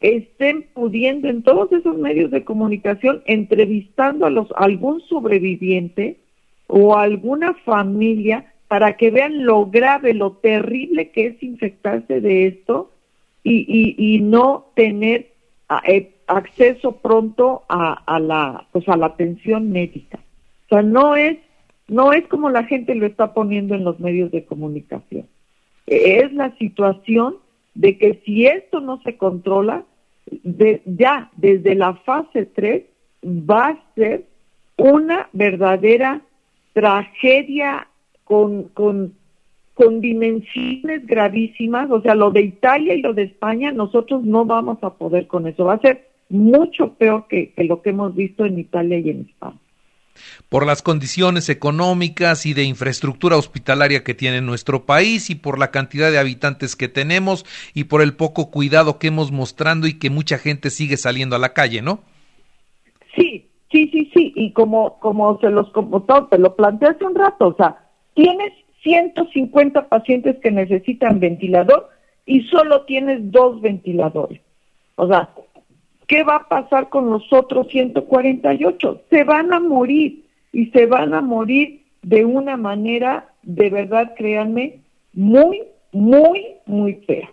estén 0.00 0.66
pudiendo 0.74 1.28
en 1.28 1.42
todos 1.42 1.70
esos 1.72 1.96
medios 1.96 2.30
de 2.30 2.44
comunicación 2.44 3.22
entrevistando 3.26 4.26
a 4.26 4.30
los 4.30 4.48
algún 4.56 5.00
sobreviviente 5.02 6.18
o 6.66 6.96
alguna 6.96 7.54
familia 7.64 8.52
para 8.66 8.96
que 8.96 9.10
vean 9.10 9.44
lo 9.44 9.66
grave, 9.66 10.14
lo 10.14 10.32
terrible 10.32 11.10
que 11.10 11.26
es 11.26 11.42
infectarse 11.42 12.20
de 12.20 12.46
esto 12.46 12.91
y, 13.44 13.64
y, 13.68 14.16
y 14.16 14.20
no 14.20 14.66
tener 14.74 15.32
eh, 15.86 16.14
acceso 16.26 16.92
pronto 16.96 17.64
a, 17.68 17.92
a, 18.06 18.20
la 18.20 18.66
pues 18.72 18.88
a 18.88 18.96
la 18.96 19.06
atención 19.06 19.70
médica. 19.70 20.18
O 20.66 20.68
sea, 20.68 20.82
no 20.82 21.16
es 21.16 21.38
no 21.88 22.12
es 22.12 22.26
como 22.28 22.48
la 22.50 22.64
gente 22.64 22.94
lo 22.94 23.06
está 23.06 23.34
poniendo 23.34 23.74
en 23.74 23.84
los 23.84 24.00
medios 24.00 24.30
de 24.30 24.44
comunicación. 24.44 25.26
Es 25.86 26.32
la 26.32 26.56
situación 26.56 27.36
de 27.74 27.98
que 27.98 28.22
si 28.24 28.46
esto 28.46 28.80
no 28.80 29.00
se 29.02 29.16
controla, 29.16 29.84
de, 30.42 30.82
ya 30.86 31.30
desde 31.36 31.74
la 31.74 31.94
fase 31.94 32.46
3 32.46 32.84
va 33.24 33.68
a 33.68 33.84
ser 33.94 34.24
una 34.76 35.28
verdadera 35.32 36.22
tragedia 36.72 37.88
con, 38.24 38.64
con, 38.68 39.14
con 39.74 40.00
dimensiones 40.00 41.06
gravísimas, 41.06 41.90
o 41.90 42.00
sea, 42.02 42.14
lo 42.14 42.30
de 42.30 42.42
Italia 42.42 42.94
y 42.94 43.02
lo 43.02 43.14
de 43.14 43.24
España, 43.24 43.72
nosotros 43.72 44.22
no 44.22 44.44
vamos 44.44 44.78
a 44.82 44.94
poder 44.94 45.26
con 45.26 45.46
eso, 45.46 45.64
va 45.64 45.74
a 45.74 45.80
ser 45.80 46.08
mucho 46.28 46.94
peor 46.94 47.26
que, 47.28 47.52
que 47.52 47.64
lo 47.64 47.82
que 47.82 47.90
hemos 47.90 48.14
visto 48.14 48.44
en 48.44 48.58
Italia 48.58 48.98
y 48.98 49.10
en 49.10 49.20
España. 49.28 49.58
Por 50.48 50.66
las 50.66 50.82
condiciones 50.82 51.48
económicas 51.48 52.44
y 52.44 52.52
de 52.52 52.64
infraestructura 52.64 53.36
hospitalaria 53.36 54.04
que 54.04 54.14
tiene 54.14 54.42
nuestro 54.42 54.84
país 54.84 55.30
y 55.30 55.34
por 55.34 55.58
la 55.58 55.70
cantidad 55.70 56.10
de 56.10 56.18
habitantes 56.18 56.76
que 56.76 56.88
tenemos 56.88 57.46
y 57.72 57.84
por 57.84 58.02
el 58.02 58.14
poco 58.14 58.50
cuidado 58.50 58.98
que 58.98 59.08
hemos 59.08 59.32
mostrando 59.32 59.86
y 59.86 59.98
que 59.98 60.10
mucha 60.10 60.36
gente 60.36 60.68
sigue 60.68 60.98
saliendo 60.98 61.36
a 61.36 61.38
la 61.38 61.54
calle, 61.54 61.80
¿no? 61.80 62.00
Sí, 63.16 63.48
sí, 63.70 63.88
sí, 63.90 64.10
sí, 64.14 64.32
y 64.36 64.52
como 64.52 64.98
como 65.00 65.38
se 65.40 65.48
los 65.48 65.70
como 65.72 66.04
te 66.30 66.38
lo 66.38 66.56
planteé 66.56 66.90
hace 66.90 67.04
un 67.04 67.14
rato, 67.14 67.48
o 67.48 67.54
sea, 67.56 67.88
tienes 68.14 68.52
150 68.82 69.88
pacientes 69.88 70.36
que 70.38 70.50
necesitan 70.50 71.20
ventilador 71.20 71.88
y 72.26 72.42
solo 72.42 72.82
tienes 72.82 73.30
dos 73.30 73.60
ventiladores. 73.60 74.40
O 74.96 75.06
sea, 75.08 75.30
¿qué 76.06 76.22
va 76.22 76.36
a 76.36 76.48
pasar 76.48 76.88
con 76.88 77.10
los 77.10 77.32
otros 77.32 77.68
148? 77.68 79.02
Se 79.10 79.24
van 79.24 79.52
a 79.52 79.60
morir 79.60 80.24
y 80.52 80.66
se 80.66 80.86
van 80.86 81.14
a 81.14 81.20
morir 81.20 81.82
de 82.02 82.24
una 82.24 82.56
manera, 82.56 83.28
de 83.42 83.70
verdad, 83.70 84.14
créanme, 84.16 84.80
muy, 85.12 85.62
muy, 85.92 86.56
muy 86.66 86.94
fea. 87.06 87.30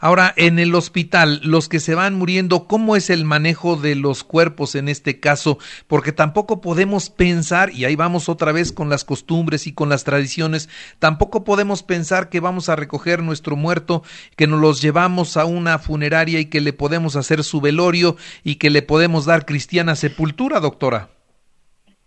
Ahora, 0.00 0.32
en 0.36 0.60
el 0.60 0.76
hospital, 0.76 1.40
los 1.42 1.68
que 1.68 1.80
se 1.80 1.96
van 1.96 2.14
muriendo, 2.14 2.68
¿cómo 2.68 2.94
es 2.94 3.10
el 3.10 3.24
manejo 3.24 3.74
de 3.74 3.96
los 3.96 4.22
cuerpos 4.22 4.76
en 4.76 4.88
este 4.88 5.18
caso? 5.18 5.58
Porque 5.88 6.12
tampoco 6.12 6.60
podemos 6.60 7.10
pensar, 7.10 7.70
y 7.72 7.84
ahí 7.84 7.96
vamos 7.96 8.28
otra 8.28 8.52
vez 8.52 8.72
con 8.72 8.90
las 8.90 9.04
costumbres 9.04 9.66
y 9.66 9.74
con 9.74 9.88
las 9.88 10.04
tradiciones, 10.04 10.68
tampoco 11.00 11.42
podemos 11.42 11.82
pensar 11.82 12.28
que 12.28 12.38
vamos 12.38 12.68
a 12.68 12.76
recoger 12.76 13.24
nuestro 13.24 13.56
muerto, 13.56 14.04
que 14.36 14.46
nos 14.46 14.60
los 14.60 14.80
llevamos 14.80 15.36
a 15.36 15.44
una 15.44 15.80
funeraria 15.80 16.38
y 16.38 16.46
que 16.46 16.60
le 16.60 16.72
podemos 16.72 17.16
hacer 17.16 17.42
su 17.42 17.60
velorio 17.60 18.14
y 18.44 18.56
que 18.56 18.70
le 18.70 18.82
podemos 18.82 19.26
dar 19.26 19.46
cristiana 19.46 19.96
sepultura, 19.96 20.60
doctora. 20.60 21.08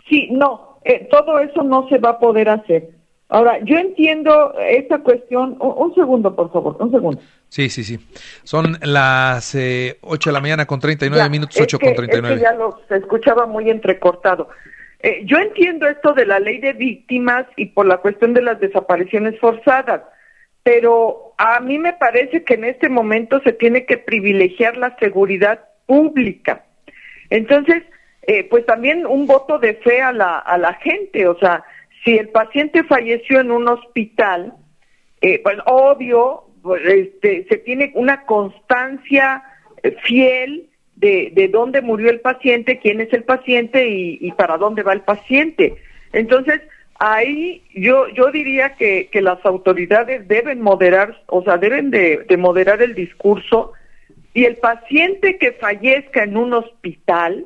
Sí, 0.08 0.30
no, 0.32 0.80
eh, 0.86 1.10
todo 1.12 1.40
eso 1.40 1.62
no 1.64 1.90
se 1.90 1.98
va 1.98 2.12
a 2.12 2.20
poder 2.20 2.48
hacer 2.48 3.01
Ahora, 3.32 3.60
yo 3.64 3.78
entiendo 3.78 4.54
esta 4.60 5.00
cuestión. 5.00 5.56
Un, 5.62 5.96
segundo, 5.96 6.36
por 6.36 6.52
favor, 6.52 6.76
un 6.82 6.92
segundo. 6.92 7.22
Sí, 7.48 7.70
sí, 7.70 7.86
sí. 7.86 7.98
Son 8.44 8.78
las 8.82 9.56
eh, 9.56 9.98
8 10.02 10.30
de 10.30 10.34
la 10.34 10.42
mañana 10.42 10.66
con 10.66 10.82
39 10.82 11.30
minutos, 11.30 11.58
8 11.58 11.80
con 11.80 11.96
39. 11.96 12.36
Es 12.36 12.42
que 12.42 12.44
ya 12.44 12.54
lo 12.54 12.78
escuchaba 12.90 13.46
muy 13.46 13.70
entrecortado. 13.70 14.50
Eh, 15.00 15.22
yo 15.24 15.38
entiendo 15.38 15.88
esto 15.88 16.12
de 16.12 16.26
la 16.26 16.42
ley 16.42 16.58
de 16.60 16.74
víctimas 16.74 17.46
y 17.56 17.68
por 17.68 17.86
la 17.86 18.00
cuestión 18.00 18.34
de 18.34 18.42
las 18.42 18.60
desapariciones 18.60 19.40
forzadas, 19.40 20.02
pero 20.64 21.34
a 21.38 21.62
mí 21.62 21.80
me 21.80 21.94
parece 21.94 22.44
que 22.44 22.56
en 22.56 22.66
este 22.66 22.90
momento 22.90 23.40
se 23.46 23.54
tiene 23.54 23.86
que 23.86 23.98
privilegiar 23.98 24.76
la 24.76 24.98
seguridad 24.98 25.70
pública. 25.86 26.66
Entonces, 27.30 27.84
eh, 28.24 28.44
pues 28.50 28.66
también 28.66 29.06
un 29.06 29.26
voto 29.26 29.58
de 29.58 29.76
fe 29.76 30.02
a 30.02 30.12
la, 30.12 30.38
a 30.38 30.58
la 30.58 30.74
gente, 30.74 31.30
o 31.30 31.40
sea, 31.40 31.64
si 32.04 32.18
el 32.18 32.30
paciente 32.30 32.84
falleció 32.84 33.40
en 33.40 33.52
un 33.52 33.68
hospital, 33.68 34.54
eh, 35.22 35.40
pues 35.44 35.58
obvio, 35.66 36.46
pues, 36.62 36.82
este, 36.86 37.46
se 37.50 37.58
tiene 37.58 37.92
una 37.96 38.26
constancia 38.26 39.44
eh, 39.84 39.96
fiel 40.04 40.70
de, 40.96 41.32
de 41.34 41.48
dónde 41.48 41.82
murió 41.82 42.10
el 42.10 42.20
paciente, 42.20 42.80
quién 42.80 43.02
es 43.02 43.12
el 43.14 43.24
paciente 43.24 43.88
y, 43.88 44.32
para 44.34 44.58
dónde 44.58 44.84
va 44.84 44.94
el 44.94 45.02
paciente. 45.02 45.76
Entonces, 46.14 46.62
ahí 47.00 47.64
yo, 47.74 48.08
yo 48.10 48.32
diría 48.32 48.76
que, 48.76 49.10
que 49.12 49.22
las 49.22 49.44
autoridades 49.46 50.28
deben 50.28 50.62
moderar, 50.62 51.24
o 51.28 51.44
sea, 51.44 51.58
deben 51.58 51.90
de, 51.90 52.26
de 52.28 52.38
moderar 52.38 52.82
el 52.82 52.94
discurso 52.94 53.74
y 54.34 54.46
el 54.46 54.58
paciente 54.58 55.38
que 55.38 55.54
fallezca 55.54 56.24
en 56.24 56.38
un 56.38 56.54
hospital 56.54 57.46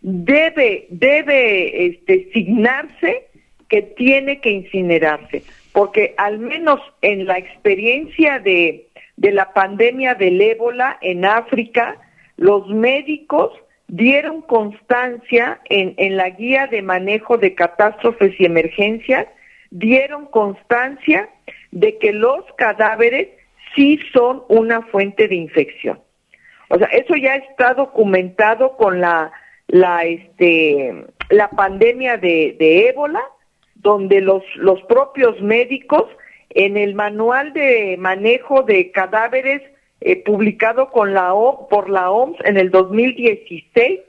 debe, 0.00 0.86
debe 0.90 1.86
este, 1.86 2.30
signarse 2.32 3.28
que 3.74 3.82
tiene 3.82 4.40
que 4.40 4.50
incinerarse, 4.50 5.42
porque 5.72 6.14
al 6.16 6.38
menos 6.38 6.78
en 7.02 7.26
la 7.26 7.38
experiencia 7.38 8.38
de, 8.38 8.86
de 9.16 9.32
la 9.32 9.52
pandemia 9.52 10.14
del 10.14 10.40
ébola 10.40 10.96
en 11.00 11.24
África, 11.24 11.96
los 12.36 12.68
médicos 12.68 13.50
dieron 13.88 14.42
constancia 14.42 15.60
en, 15.64 15.94
en 15.96 16.16
la 16.16 16.30
guía 16.30 16.68
de 16.68 16.82
manejo 16.82 17.36
de 17.36 17.56
catástrofes 17.56 18.38
y 18.38 18.44
emergencias, 18.44 19.26
dieron 19.72 20.26
constancia 20.26 21.28
de 21.72 21.98
que 21.98 22.12
los 22.12 22.44
cadáveres 22.56 23.26
sí 23.74 23.98
son 24.12 24.44
una 24.46 24.82
fuente 24.82 25.26
de 25.26 25.34
infección. 25.34 25.98
O 26.68 26.78
sea, 26.78 26.86
eso 26.92 27.16
ya 27.16 27.34
está 27.34 27.74
documentado 27.74 28.76
con 28.76 29.00
la, 29.00 29.32
la, 29.66 30.04
este, 30.04 31.06
la 31.28 31.50
pandemia 31.50 32.18
de, 32.18 32.54
de 32.56 32.88
ébola, 32.90 33.20
donde 33.84 34.22
los, 34.22 34.42
los 34.56 34.82
propios 34.84 35.40
médicos 35.42 36.04
en 36.50 36.76
el 36.76 36.94
manual 36.94 37.52
de 37.52 37.96
manejo 37.98 38.62
de 38.62 38.90
cadáveres 38.90 39.62
eh, 40.00 40.16
publicado 40.24 40.90
con 40.90 41.12
la 41.12 41.32
por 41.70 41.90
la 41.90 42.10
OMS 42.10 42.38
en 42.44 42.56
el 42.56 42.70
2016 42.70 44.00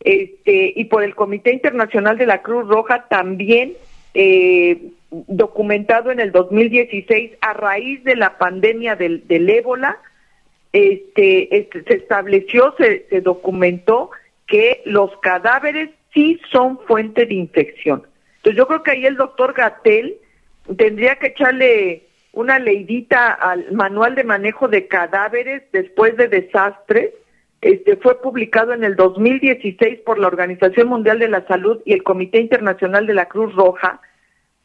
este, 0.00 0.72
y 0.76 0.84
por 0.86 1.04
el 1.04 1.14
Comité 1.14 1.52
Internacional 1.52 2.18
de 2.18 2.26
la 2.26 2.42
Cruz 2.42 2.66
Roja 2.66 3.06
también 3.08 3.74
eh, 4.12 4.90
documentado 5.10 6.10
en 6.10 6.18
el 6.18 6.32
2016 6.32 7.32
a 7.40 7.52
raíz 7.52 8.02
de 8.02 8.16
la 8.16 8.38
pandemia 8.38 8.96
del, 8.96 9.26
del 9.28 9.48
ébola, 9.48 9.98
este, 10.72 11.68
se 11.86 11.94
estableció, 11.94 12.74
se, 12.76 13.06
se 13.08 13.20
documentó 13.20 14.10
que 14.48 14.82
los 14.84 15.16
cadáveres 15.18 15.90
sí 16.12 16.40
son 16.50 16.80
fuente 16.88 17.24
de 17.24 17.34
infección. 17.34 18.04
Entonces 18.46 18.58
yo 18.58 18.68
creo 18.68 18.82
que 18.84 18.90
ahí 18.92 19.06
el 19.06 19.16
doctor 19.16 19.54
Gatel 19.54 20.18
tendría 20.76 21.16
que 21.16 21.28
echarle 21.28 22.06
una 22.32 22.60
leidita 22.60 23.32
al 23.32 23.72
manual 23.72 24.14
de 24.14 24.22
manejo 24.22 24.68
de 24.68 24.86
cadáveres 24.86 25.64
después 25.72 26.16
de 26.16 26.28
desastres. 26.28 27.10
Este 27.60 27.96
fue 27.96 28.22
publicado 28.22 28.72
en 28.72 28.84
el 28.84 28.94
2016 28.94 29.98
por 30.06 30.20
la 30.20 30.28
Organización 30.28 30.86
Mundial 30.86 31.18
de 31.18 31.28
la 31.28 31.44
Salud 31.48 31.82
y 31.84 31.92
el 31.92 32.04
Comité 32.04 32.38
Internacional 32.38 33.08
de 33.08 33.14
la 33.14 33.26
Cruz 33.26 33.52
Roja. 33.52 34.00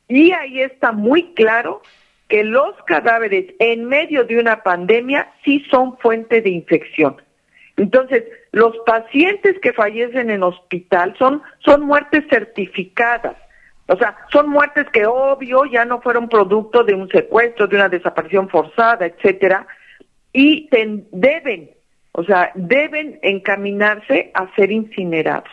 Y 0.07 0.31
ahí 0.31 0.61
está 0.61 0.91
muy 0.91 1.33
claro 1.33 1.81
que 2.27 2.43
los 2.43 2.75
cadáveres 2.85 3.51
en 3.57 3.85
medio 3.85 4.25
de 4.25 4.37
una 4.37 4.61
pandemia 4.61 5.33
sí 5.43 5.65
son 5.71 5.97
fuente 5.97 6.43
de 6.43 6.51
infección. 6.51 7.19
Entonces, 7.77 8.25
los 8.51 8.77
pacientes 8.85 9.57
que 9.59 9.73
fallecen 9.73 10.29
en 10.29 10.43
hospital 10.43 11.15
son, 11.17 11.41
son 11.65 11.81
muertes 11.81 12.25
certificadas. 12.29 13.37
O 13.91 13.97
sea, 13.97 14.15
son 14.31 14.49
muertes 14.49 14.87
que 14.93 15.05
obvio 15.05 15.65
ya 15.65 15.83
no 15.83 15.99
fueron 15.99 16.29
producto 16.29 16.81
de 16.85 16.93
un 16.93 17.09
secuestro, 17.09 17.67
de 17.67 17.75
una 17.75 17.89
desaparición 17.89 18.47
forzada, 18.47 19.05
etcétera, 19.05 19.67
y 20.31 20.69
deben, 21.11 21.71
o 22.13 22.23
sea, 22.23 22.53
deben 22.55 23.19
encaminarse 23.21 24.31
a 24.33 24.47
ser 24.55 24.71
incinerados. 24.71 25.51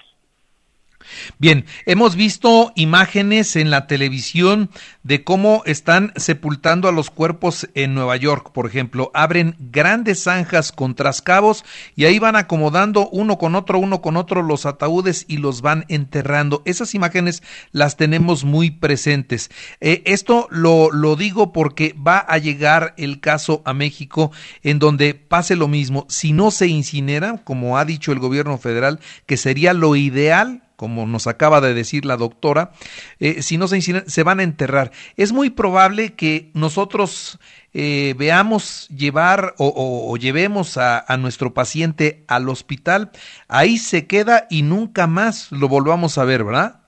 Bien, 1.39 1.65
hemos 1.87 2.17
visto 2.17 2.73
imágenes 2.75 3.57
en 3.57 3.71
la 3.71 3.87
televisión 3.87 4.71
de 5.03 5.25
cómo 5.25 5.63
están 5.65 6.13
sepultando 6.17 6.89
a 6.89 6.93
los 6.93 7.11
cuerpos 7.11 7.69
en 7.75 7.95
Nueva 7.95 8.17
York, 8.17 8.51
por 8.53 8.67
ejemplo. 8.67 9.11
Abren 9.15 9.57
grandes 9.59 10.25
zanjas 10.25 10.73
con 10.73 10.95
trascabos 10.95 11.65
y 11.97 12.05
ahí 12.05 12.19
van 12.19 12.37
acomodando 12.37 13.09
uno 13.09 13.39
con 13.39 13.55
otro, 13.55 13.79
uno 13.79 14.03
con 14.03 14.17
otro 14.17 14.43
los 14.43 14.67
ataúdes 14.67 15.25
y 15.29 15.39
los 15.39 15.63
van 15.63 15.85
enterrando. 15.89 16.63
Esas 16.65 16.95
imágenes 16.95 17.43
las 17.73 17.97
tenemos 17.97 18.45
muy 18.45 18.71
presentes. 18.71 19.51
Eh, 19.81 20.03
esto 20.05 20.49
lo, 20.51 20.91
lo 20.91 21.17
digo 21.17 21.53
porque 21.53 21.95
va 21.95 22.19
a 22.19 22.39
llegar 22.39 22.95
el 22.97 23.21
caso 23.21 23.63
a 23.65 23.73
México 23.73 24.33
en 24.63 24.79
donde 24.79 25.15
pase 25.15 25.57
lo 25.57 25.69
mismo. 25.69 26.07
Si 26.09 26.33
no 26.33 26.51
se 26.51 26.67
incinera, 26.67 27.39
como 27.45 27.79
ha 27.79 27.85
dicho 27.85 28.13
el 28.13 28.19
gobierno 28.19 28.59
federal, 28.59 29.01
que 29.27 29.37
sería 29.37 29.73
lo 29.73 29.97
ideal 29.97 30.68
como 30.79 31.07
nos 31.07 31.27
acaba 31.27 31.61
de 31.61 31.75
decir 31.75 32.05
la 32.05 32.17
doctora, 32.17 32.71
eh, 33.19 33.43
si 33.43 33.59
no 33.59 33.67
se 33.67 33.81
se 33.81 34.23
van 34.23 34.39
a 34.39 34.45
enterrar. 34.45 34.93
Es 35.17 35.33
muy 35.33 35.51
probable 35.51 36.15
que 36.15 36.53
nosotros 36.55 37.41
eh, 37.75 38.15
veamos 38.17 38.89
llevar 38.89 39.55
o, 39.59 40.17
llevemos 40.17 40.79
a, 40.79 41.05
nuestro 41.19 41.53
paciente 41.53 42.23
al 42.29 42.49
hospital, 42.49 43.11
ahí 43.49 43.77
se 43.77 44.07
queda 44.07 44.47
y 44.51 44.63
nunca 44.63 45.09
más 45.09 45.51
lo 45.51 45.67
volvamos 45.67 46.17
a 46.17 46.25
ver, 46.25 46.45
¿verdad? 46.45 46.81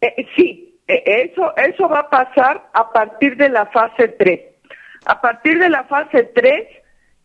Eh, 0.00 0.26
sí, 0.34 0.80
eso, 0.88 1.54
eso 1.54 1.90
va 1.90 2.00
a 2.00 2.08
pasar 2.08 2.66
a 2.72 2.90
partir 2.92 3.36
de 3.36 3.50
la 3.50 3.66
fase 3.66 4.08
3. 4.08 4.40
A 5.04 5.20
partir 5.20 5.58
de 5.58 5.68
la 5.68 5.84
fase 5.84 6.22
3, 6.34 6.66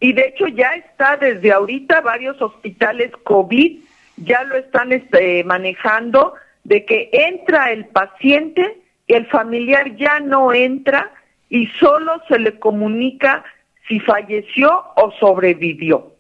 y 0.02 0.12
de 0.12 0.26
hecho 0.26 0.48
ya 0.48 0.74
está 0.74 1.16
desde 1.16 1.54
ahorita 1.54 2.02
varios 2.02 2.42
hospitales 2.42 3.12
COVID 3.24 3.91
ya 4.24 4.44
lo 4.44 4.56
están 4.56 4.92
este, 4.92 5.44
manejando, 5.44 6.34
de 6.64 6.86
que 6.86 7.10
entra 7.12 7.72
el 7.72 7.86
paciente, 7.86 8.78
el 9.08 9.26
familiar 9.28 9.96
ya 9.96 10.20
no 10.20 10.54
entra 10.54 11.12
y 11.50 11.68
solo 11.80 12.22
se 12.28 12.40
le 12.40 12.60
comunica 12.60 13.44
si 13.88 14.00
falleció 14.00 14.84
o 14.96 15.12
sobrevivió. 15.20 16.14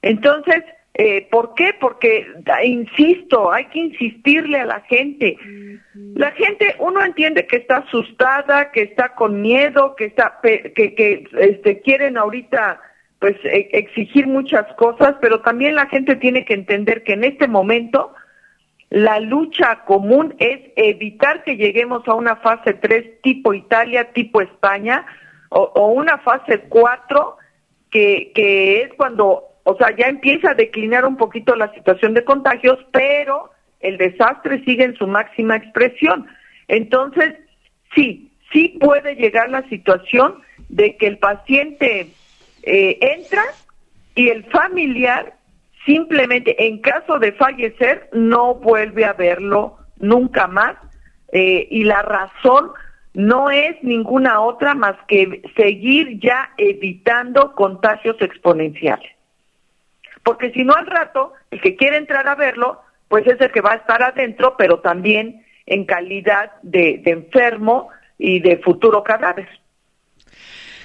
Entonces, 0.00 0.64
eh, 0.94 1.28
¿por 1.30 1.54
qué? 1.54 1.74
Porque, 1.80 2.26
insisto, 2.64 3.50
hay 3.52 3.66
que 3.66 3.78
insistirle 3.78 4.60
a 4.60 4.66
la 4.66 4.80
gente. 4.80 5.38
La 6.14 6.32
gente, 6.32 6.74
uno 6.80 7.02
entiende 7.02 7.46
que 7.46 7.56
está 7.56 7.78
asustada, 7.78 8.70
que 8.72 8.82
está 8.82 9.14
con 9.14 9.40
miedo, 9.40 9.94
que 9.96 10.06
está, 10.06 10.38
que, 10.42 10.72
que 10.74 11.24
este, 11.38 11.80
quieren 11.80 12.18
ahorita 12.18 12.80
pues 13.22 13.36
e, 13.44 13.68
exigir 13.72 14.26
muchas 14.26 14.66
cosas, 14.74 15.14
pero 15.20 15.42
también 15.42 15.76
la 15.76 15.86
gente 15.86 16.16
tiene 16.16 16.44
que 16.44 16.54
entender 16.54 17.04
que 17.04 17.12
en 17.12 17.22
este 17.22 17.46
momento 17.46 18.12
la 18.90 19.20
lucha 19.20 19.84
común 19.84 20.34
es 20.40 20.58
evitar 20.74 21.44
que 21.44 21.56
lleguemos 21.56 22.06
a 22.08 22.14
una 22.14 22.34
fase 22.34 22.74
3 22.74 23.22
tipo 23.22 23.54
Italia, 23.54 24.12
tipo 24.12 24.40
España, 24.40 25.06
o, 25.50 25.92
una 25.92 26.18
fase 26.18 26.62
4 26.68 27.36
que, 27.92 28.32
que 28.34 28.82
es 28.82 28.94
cuando, 28.94 29.44
o 29.62 29.76
sea, 29.76 29.94
ya 29.96 30.08
empieza 30.08 30.50
a 30.50 30.54
declinar 30.54 31.04
un 31.04 31.16
poquito 31.16 31.54
la 31.54 31.72
situación 31.74 32.14
de 32.14 32.24
contagios, 32.24 32.80
pero 32.90 33.52
el 33.78 33.98
desastre 33.98 34.64
sigue 34.64 34.82
en 34.82 34.96
su 34.96 35.06
máxima 35.06 35.54
expresión. 35.54 36.26
Entonces, 36.66 37.34
sí, 37.94 38.32
sí 38.52 38.78
puede 38.80 39.14
llegar 39.14 39.48
la 39.48 39.62
situación 39.68 40.42
de 40.68 40.96
que 40.96 41.06
el 41.06 41.18
paciente 41.18 42.08
eh, 42.62 42.98
entra 43.00 43.42
y 44.14 44.28
el 44.28 44.44
familiar 44.44 45.34
simplemente 45.84 46.66
en 46.66 46.80
caso 46.80 47.18
de 47.18 47.32
fallecer 47.32 48.08
no 48.12 48.54
vuelve 48.54 49.04
a 49.04 49.14
verlo 49.14 49.78
nunca 49.98 50.46
más 50.46 50.76
eh, 51.32 51.66
y 51.70 51.84
la 51.84 52.02
razón 52.02 52.70
no 53.14 53.50
es 53.50 53.82
ninguna 53.82 54.40
otra 54.40 54.74
más 54.74 54.96
que 55.08 55.42
seguir 55.56 56.20
ya 56.20 56.50
evitando 56.56 57.54
contagios 57.54 58.16
exponenciales. 58.20 59.10
Porque 60.22 60.50
si 60.52 60.64
no 60.64 60.74
al 60.74 60.86
rato, 60.86 61.32
el 61.50 61.60
que 61.60 61.76
quiere 61.76 61.96
entrar 61.96 62.28
a 62.28 62.36
verlo, 62.36 62.80
pues 63.08 63.26
es 63.26 63.40
el 63.40 63.50
que 63.50 63.60
va 63.60 63.72
a 63.72 63.76
estar 63.76 64.02
adentro, 64.02 64.56
pero 64.56 64.78
también 64.80 65.44
en 65.66 65.84
calidad 65.84 66.52
de 66.62 67.02
enfermo 67.04 67.88
y 68.18 68.40
de 68.40 68.58
futuro 68.58 69.02
cadáver. 69.02 69.48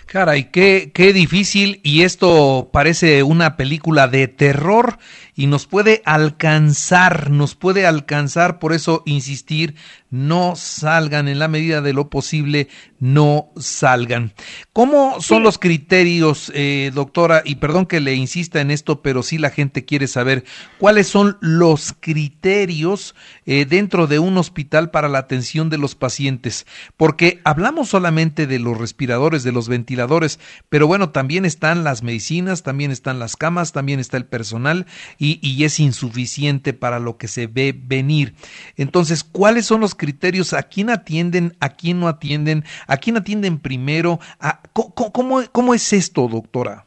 Caray, 0.08 0.46
qué, 0.52 0.92
qué 0.94 1.12
difícil 1.12 1.82
y 1.84 2.04
esto 2.04 2.70
parece 2.72 3.24
una 3.24 3.58
película 3.58 4.08
de 4.08 4.30
terror 4.30 5.00
y 5.38 5.46
nos 5.46 5.68
puede 5.68 6.02
alcanzar, 6.04 7.30
nos 7.30 7.54
puede 7.54 7.86
alcanzar, 7.86 8.58
por 8.58 8.74
eso 8.74 9.04
insistir, 9.06 9.76
no 10.10 10.56
salgan 10.56 11.28
en 11.28 11.38
la 11.38 11.48
medida 11.48 11.82
de 11.82 11.94
lo 11.94 12.10
posible, 12.10 12.70
no 13.00 13.50
salgan. 13.58 14.34
¿Cómo 14.74 15.22
son 15.22 15.44
los 15.44 15.60
criterios, 15.60 16.52
eh, 16.56 16.92
doctora? 16.94 17.44
Y 17.46 17.56
perdón 17.56 17.86
que 17.86 18.00
le 18.00 18.16
insista 18.16 18.62
en 18.62 18.72
esto, 18.72 19.02
pero 19.02 19.22
sí 19.22 19.38
la 19.38 19.52
gente 19.52 19.86
quiere 19.86 20.08
saber 20.08 20.44
cuáles 20.80 21.08
son 21.08 21.38
los 21.40 21.94
criterios 22.00 23.14
eh, 23.46 23.66
dentro 23.66 24.08
de 24.08 24.18
un 24.18 24.38
hospital 24.38 24.90
para 24.90 25.10
la 25.10 25.20
atención 25.20 25.70
de 25.70 25.78
los 25.78 25.94
pacientes, 25.94 26.66
porque 26.96 27.42
hablamos 27.44 27.90
solamente 27.90 28.48
de 28.48 28.58
los 28.58 28.78
respiradores, 28.78 29.44
de 29.44 29.52
los 29.52 29.70
ventiladores, 29.70 30.40
pero 30.70 30.88
bueno, 30.88 31.10
también 31.10 31.46
están 31.46 31.84
las 31.84 32.02
medicinas, 32.02 32.64
también 32.64 32.90
están 32.90 33.20
las 33.20 33.36
camas, 33.36 33.72
también 33.72 34.00
está 34.00 34.18
el 34.18 34.26
personal 34.26 34.88
y, 35.20 35.27
y 35.42 35.64
es 35.64 35.80
insuficiente 35.80 36.74
para 36.74 37.00
lo 37.00 37.18
que 37.18 37.28
se 37.28 37.48
ve 37.48 37.74
venir. 37.76 38.34
Entonces, 38.76 39.24
¿cuáles 39.24 39.66
son 39.66 39.82
los 39.82 39.96
criterios? 39.96 40.54
¿A 40.54 40.64
quién 40.64 40.90
atienden? 40.90 41.54
¿A 41.60 41.70
quién 41.70 42.00
no 42.00 42.08
atienden? 42.08 42.64
¿A 42.88 42.98
quién 42.98 43.18
atienden 43.18 43.60
primero? 43.60 44.20
¿A, 44.40 44.62
cómo, 44.74 45.42
cómo, 45.52 45.74
es 45.74 45.94
esto, 45.94 46.28
doctora? 46.28 46.86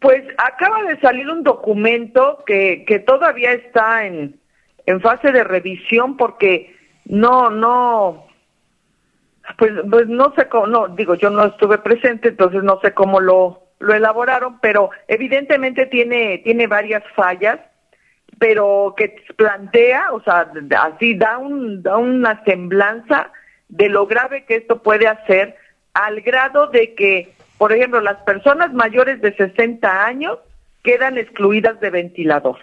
Pues 0.00 0.22
acaba 0.38 0.82
de 0.84 1.00
salir 1.00 1.28
un 1.28 1.42
documento 1.42 2.42
que, 2.46 2.84
que 2.86 3.00
todavía 3.00 3.52
está 3.52 4.06
en, 4.06 4.38
en 4.86 5.00
fase 5.00 5.32
de 5.32 5.44
revisión 5.44 6.16
porque 6.16 6.76
no, 7.04 7.50
no, 7.50 8.26
pues, 9.56 9.72
pues 9.90 10.08
no 10.08 10.32
sé 10.36 10.48
cómo, 10.48 10.66
no, 10.66 10.88
digo, 10.88 11.14
yo 11.14 11.30
no 11.30 11.44
estuve 11.46 11.78
presente, 11.78 12.28
entonces 12.28 12.62
no 12.62 12.78
sé 12.80 12.92
cómo 12.92 13.20
lo, 13.20 13.67
lo 13.80 13.94
elaboraron, 13.94 14.58
pero 14.60 14.90
evidentemente 15.06 15.86
tiene, 15.86 16.38
tiene 16.38 16.66
varias 16.66 17.02
fallas 17.14 17.60
pero 18.38 18.94
que 18.96 19.16
plantea, 19.36 20.12
o 20.12 20.22
sea, 20.22 20.50
así 20.80 21.14
da, 21.14 21.38
un, 21.38 21.82
da 21.82 21.96
una 21.96 22.42
semblanza 22.44 23.32
de 23.68 23.88
lo 23.88 24.06
grave 24.06 24.44
que 24.44 24.56
esto 24.56 24.82
puede 24.82 25.08
hacer 25.08 25.56
al 25.92 26.20
grado 26.20 26.68
de 26.68 26.94
que, 26.94 27.32
por 27.58 27.72
ejemplo, 27.72 28.00
las 28.00 28.18
personas 28.18 28.72
mayores 28.72 29.20
de 29.20 29.34
60 29.34 30.06
años 30.06 30.38
quedan 30.82 31.18
excluidas 31.18 31.80
de 31.80 31.90
ventilador, 31.90 32.58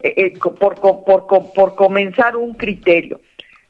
eh, 0.00 0.14
eh, 0.16 0.38
por, 0.38 0.80
por, 0.80 1.26
por 1.26 1.74
comenzar 1.76 2.36
un 2.36 2.54
criterio. 2.54 3.20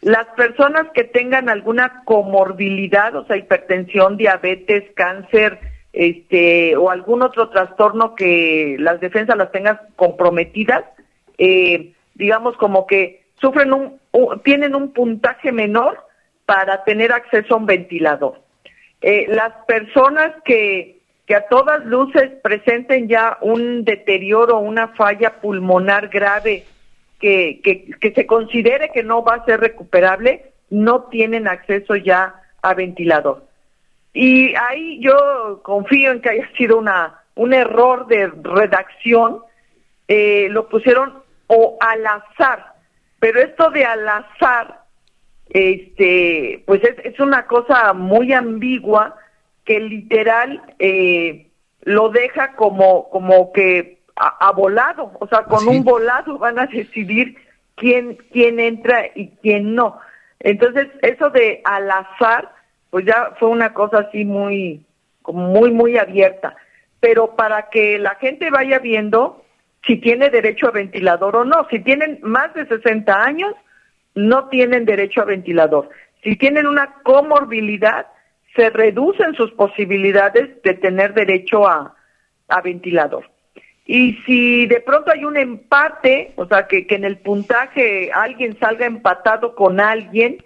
Las 0.01 0.27
personas 0.37 0.87
que 0.95 1.05
tengan 1.05 1.49
alguna 1.49 2.03
comorbilidad, 2.05 3.15
o 3.15 3.27
sea, 3.27 3.37
hipertensión, 3.37 4.17
diabetes, 4.17 4.85
cáncer, 4.95 5.59
este, 5.95 6.77
o 6.77 6.91
algún 6.91 7.23
otro 7.23 7.51
trastorno 7.51 8.17
que 8.17 8.77
las 8.81 9.01
defensas 9.01 9.37
las 9.37 9.53
tengan 9.53 9.79
comprometidas, 9.95 10.85
eh, 11.39 11.93
digamos 12.15 12.57
como 12.57 12.87
que 12.87 13.23
sufren 13.41 13.73
un, 13.73 14.01
tienen 14.43 14.75
un 14.75 14.93
puntaje 14.93 15.53
menor 15.53 16.05
para 16.47 16.83
tener 16.83 17.13
acceso 17.13 17.55
a 17.55 17.59
un 17.59 17.67
ventilador. 17.67 18.41
Eh, 19.03 19.27
las 19.29 19.53
personas 19.67 20.33
que, 20.45 20.99
que 21.27 21.37
a 21.37 21.47
todas 21.47 21.85
luces 21.87 22.31
presenten 22.43 23.07
ya 23.07 23.39
un 23.41 23.85
deterioro, 23.85 24.59
una 24.59 24.89
falla 24.89 25.41
pulmonar 25.41 26.09
grave 26.09 26.65
que, 27.21 27.61
que, 27.63 27.91
que 28.01 28.13
se 28.13 28.27
considere 28.27 28.91
que 28.93 29.05
no 29.05 29.23
va 29.23 29.37
a 29.37 29.45
ser 29.45 29.61
recuperable, 29.61 30.51
no 30.71 31.05
tienen 31.05 31.47
acceso 31.47 31.95
ya 31.95 32.35
a 32.63 32.75
ventilador. 32.75 33.45
Y 34.15 34.55
ahí 34.55 35.01
yo 35.01 35.61
confío 35.63 36.13
en 36.13 36.23
que 36.23 36.31
haya 36.31 36.49
sido 36.57 36.79
una, 36.79 37.21
un 37.35 37.53
error 37.53 38.07
de 38.07 38.29
redacción. 38.29 39.41
Eh, 40.09 40.49
lo 40.51 40.69
pusieron 40.69 41.23
o 41.49 41.77
al 41.81 42.07
azar. 42.07 42.75
Pero 43.19 43.41
esto 43.41 43.71
de 43.71 43.85
al 43.85 44.09
azar, 44.09 44.83
este, 45.51 46.63
pues 46.67 46.83
es, 46.85 47.19
una 47.21 47.47
cosa 47.47 47.93
muy 47.93 48.33
ambigua 48.33 49.17
que 49.65 49.81
literal 49.81 50.63
eh, 50.79 51.51
lo 51.83 52.11
deja 52.11 52.55
como, 52.55 53.09
como 53.11 53.53
que 53.53 54.03
a, 54.17 54.53
volado, 54.53 55.11
o 55.19 55.27
sea, 55.27 55.45
con 55.45 55.67
un 55.67 55.83
volado 55.83 56.39
van 56.39 56.59
a 56.59 56.67
decidir 56.67 57.37
quién, 57.75 58.17
quién 58.31 58.61
entra 58.61 59.07
y 59.15 59.31
quién 59.43 59.75
no. 59.75 59.99
Entonces, 60.41 60.89
eso 61.03 61.31
de 61.31 61.63
al 61.65 61.91
azar, 61.91 62.54
pues 62.95 63.07
ya 63.07 63.35
fue 63.41 63.49
una 63.49 63.75
cosa 63.75 64.07
así 64.07 64.25
muy, 64.25 64.87
como 65.21 65.49
muy, 65.49 65.73
muy 65.73 65.99
abierta. 65.99 66.55
Pero 67.01 67.35
para 67.35 67.69
que 67.69 67.99
la 67.99 68.15
gente 68.15 68.51
vaya 68.51 68.79
viendo, 68.79 69.43
si 69.85 69.97
tiene 69.97 70.31
derecho 70.31 70.69
a 70.69 70.71
ventilador 70.71 71.35
o 71.35 71.45
no. 71.45 71.67
Si 71.73 71.81
tienen 71.81 72.21
más 72.23 72.55
de 72.55 72.67
60 72.67 73.13
años, 73.13 73.53
no 74.15 74.49
tienen 74.49 74.85
derecho 74.85 75.23
a 75.23 75.25
ventilador. 75.25 75.89
Si 76.23 76.37
tienen 76.37 76.69
una 76.69 76.95
comorbilidad, 77.03 78.07
se 78.55 78.71
reducen 78.71 79.35
sus 79.35 79.51
posibilidades 79.55 80.63
de 80.63 80.75
tener 80.75 81.15
derecho 81.15 81.67
a, 81.67 81.97
ventilador. 82.63 83.29
Y 83.87 84.21
si 84.25 84.67
de 84.67 84.79
pronto 84.79 85.11
hay 85.11 85.25
un 85.25 85.37
empate, 85.37 86.33
o 86.37 86.47
sea, 86.47 86.69
que, 86.69 86.87
que 86.87 86.95
en 86.95 87.03
el 87.03 87.19
puntaje 87.19 88.13
alguien 88.13 88.57
salga 88.61 88.87
empatado 88.87 89.57
con 89.57 89.81
alguien, 89.81 90.45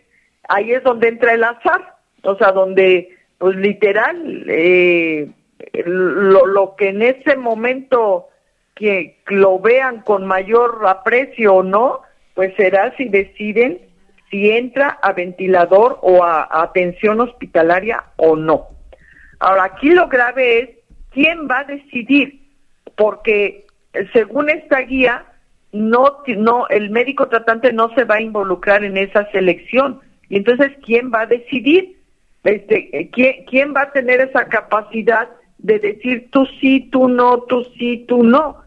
ahí 0.48 0.72
es 0.72 0.82
donde 0.82 1.08
entra 1.08 1.34
el 1.34 1.44
azar, 1.44 1.97
o 2.28 2.38
sea, 2.38 2.52
donde, 2.52 3.16
pues 3.38 3.56
literal, 3.56 4.44
eh, 4.48 5.28
lo, 5.84 6.46
lo 6.46 6.76
que 6.76 6.88
en 6.88 7.02
ese 7.02 7.36
momento 7.36 8.28
que 8.74 9.18
lo 9.26 9.58
vean 9.58 10.02
con 10.02 10.26
mayor 10.26 10.84
aprecio 10.86 11.54
o 11.56 11.62
no, 11.62 12.00
pues 12.34 12.54
será 12.56 12.94
si 12.96 13.08
deciden 13.08 13.80
si 14.30 14.50
entra 14.50 14.98
a 15.02 15.12
ventilador 15.12 15.98
o 16.02 16.22
a, 16.22 16.48
atención 16.50 17.20
hospitalaria 17.20 18.04
o 18.16 18.36
no. 18.36 18.68
Ahora, 19.40 19.64
aquí 19.64 19.90
lo 19.90 20.08
grave 20.08 20.60
es 20.60 20.70
quién 21.10 21.48
va 21.48 21.60
a 21.60 21.64
decidir, 21.64 22.40
porque 22.96 23.66
según 24.12 24.50
esta 24.50 24.80
guía, 24.80 25.24
no, 25.72 26.22
no, 26.36 26.68
el 26.68 26.90
médico 26.90 27.28
tratante 27.28 27.72
no 27.72 27.92
se 27.94 28.04
va 28.04 28.16
a 28.16 28.22
involucrar 28.22 28.84
en 28.84 28.96
esa 28.96 29.30
selección. 29.30 30.00
Y 30.28 30.36
entonces, 30.36 30.72
¿quién 30.84 31.10
va 31.12 31.22
a 31.22 31.26
decidir? 31.26 31.97
Este, 32.48 33.10
¿quién, 33.12 33.44
¿Quién 33.44 33.74
va 33.76 33.82
a 33.82 33.92
tener 33.92 34.22
esa 34.22 34.46
capacidad 34.46 35.28
de 35.58 35.78
decir 35.78 36.30
tú 36.30 36.46
sí, 36.58 36.88
tú 36.90 37.06
no, 37.06 37.42
tú 37.42 37.62
sí, 37.78 38.06
tú 38.08 38.22
no? 38.22 38.62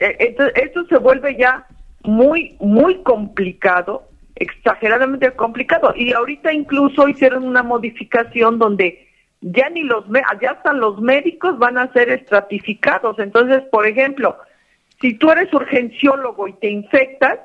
Eh, 0.00 0.16
entonces, 0.18 0.62
esto 0.62 0.84
se 0.84 0.98
vuelve 0.98 1.34
ya 1.34 1.66
muy, 2.02 2.56
muy 2.60 2.96
complicado, 3.04 4.02
exageradamente 4.34 5.30
complicado. 5.30 5.94
Y 5.96 6.12
ahorita 6.12 6.52
incluso 6.52 7.08
hicieron 7.08 7.44
una 7.44 7.62
modificación 7.62 8.58
donde 8.58 9.08
ya 9.40 9.70
ni 9.70 9.82
los, 9.82 10.04
ya 10.42 10.50
hasta 10.50 10.74
los 10.74 11.00
médicos 11.00 11.58
van 11.58 11.78
a 11.78 11.90
ser 11.94 12.10
estratificados. 12.10 13.18
Entonces, 13.18 13.62
por 13.70 13.86
ejemplo, 13.86 14.36
si 15.00 15.14
tú 15.14 15.30
eres 15.30 15.50
urgenciólogo 15.54 16.48
y 16.48 16.52
te 16.52 16.68
infectas, 16.68 17.38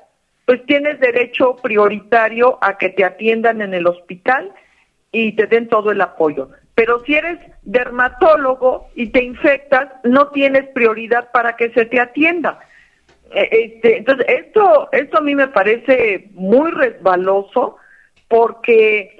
pues 0.45 0.65
tienes 0.65 0.99
derecho 0.99 1.55
prioritario 1.63 2.57
a 2.59 2.77
que 2.77 2.89
te 2.89 3.05
atiendan 3.05 3.61
en 3.61 3.73
el 3.73 3.87
hospital 3.87 4.51
y 5.11 5.33
te 5.33 5.47
den 5.47 5.67
todo 5.67 5.91
el 5.91 6.01
apoyo. 6.01 6.49
Pero 6.75 6.99
si 7.01 7.15
eres 7.15 7.39
dermatólogo 7.63 8.89
y 8.95 9.07
te 9.07 9.23
infectas, 9.23 9.89
no 10.03 10.29
tienes 10.29 10.67
prioridad 10.69 11.31
para 11.31 11.55
que 11.55 11.71
se 11.71 11.85
te 11.85 11.99
atienda. 11.99 12.59
Eh, 13.33 13.49
este, 13.51 13.97
entonces, 13.97 14.25
esto, 14.27 14.89
esto 14.91 15.17
a 15.17 15.21
mí 15.21 15.35
me 15.35 15.47
parece 15.49 16.29
muy 16.31 16.71
resbaloso 16.71 17.77
porque, 18.27 19.19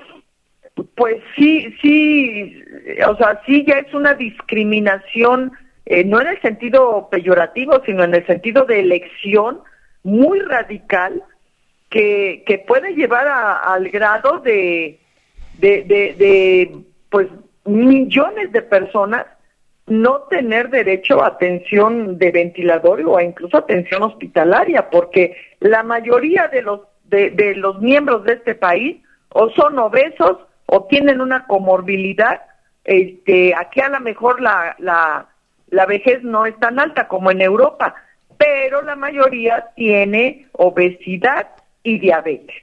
pues 0.96 1.18
sí, 1.36 1.76
sí, 1.82 2.64
o 3.06 3.16
sea, 3.18 3.42
sí 3.46 3.66
ya 3.68 3.80
es 3.80 3.94
una 3.94 4.14
discriminación, 4.14 5.52
eh, 5.86 6.06
no 6.06 6.22
en 6.22 6.28
el 6.28 6.42
sentido 6.42 7.10
peyorativo, 7.12 7.82
sino 7.86 8.06
en 8.06 8.16
el 8.16 8.26
sentido 8.26 8.64
de 8.64 8.80
elección 8.80 9.60
muy 10.04 10.40
radical 10.40 11.22
que, 11.90 12.44
que 12.48 12.60
puede 12.60 12.96
llevar 12.96 13.28
al 13.28 13.90
grado 13.90 14.40
de, 14.40 15.01
de, 15.62 15.84
de 16.18 16.76
pues 17.10 17.28
millones 17.66 18.52
de 18.52 18.62
personas 18.62 19.26
no 19.88 20.22
tener 20.30 20.70
derecho 20.70 21.22
a 21.22 21.28
atención 21.28 22.18
de 22.18 22.32
ventilador 22.32 23.02
o 23.06 23.20
incluso 23.20 23.58
atención 23.58 24.04
hospitalaria, 24.04 24.90
porque 24.90 25.36
la 25.60 25.84
mayoría 25.84 26.48
de 26.48 26.62
los 26.62 26.82
de, 27.12 27.56
los 27.56 27.82
miembros 27.82 28.24
de 28.24 28.34
este 28.34 28.56
país 28.56 29.02
o 29.30 29.50
son 29.50 29.78
obesos 29.80 30.38
o 30.66 30.86
tienen 30.86 31.20
una 31.20 31.46
comorbilidad. 31.46 32.42
Este, 32.86 33.54
aquí 33.54 33.82
a 33.82 33.90
lo 33.90 34.00
mejor 34.00 34.42
la, 34.42 34.76
la, 34.80 35.28
la 35.70 35.86
vejez 35.86 36.24
no 36.24 36.46
es 36.46 36.58
tan 36.60 36.80
alta 36.80 37.10
como 37.10 37.30
en 37.30 37.42
Europa, 37.42 37.96
pero 38.38 38.82
la 38.82 38.96
mayoría 38.96 39.68
tiene 39.76 40.48
obesidad 40.54 41.50
y 41.84 42.00
diabetes. 42.00 42.56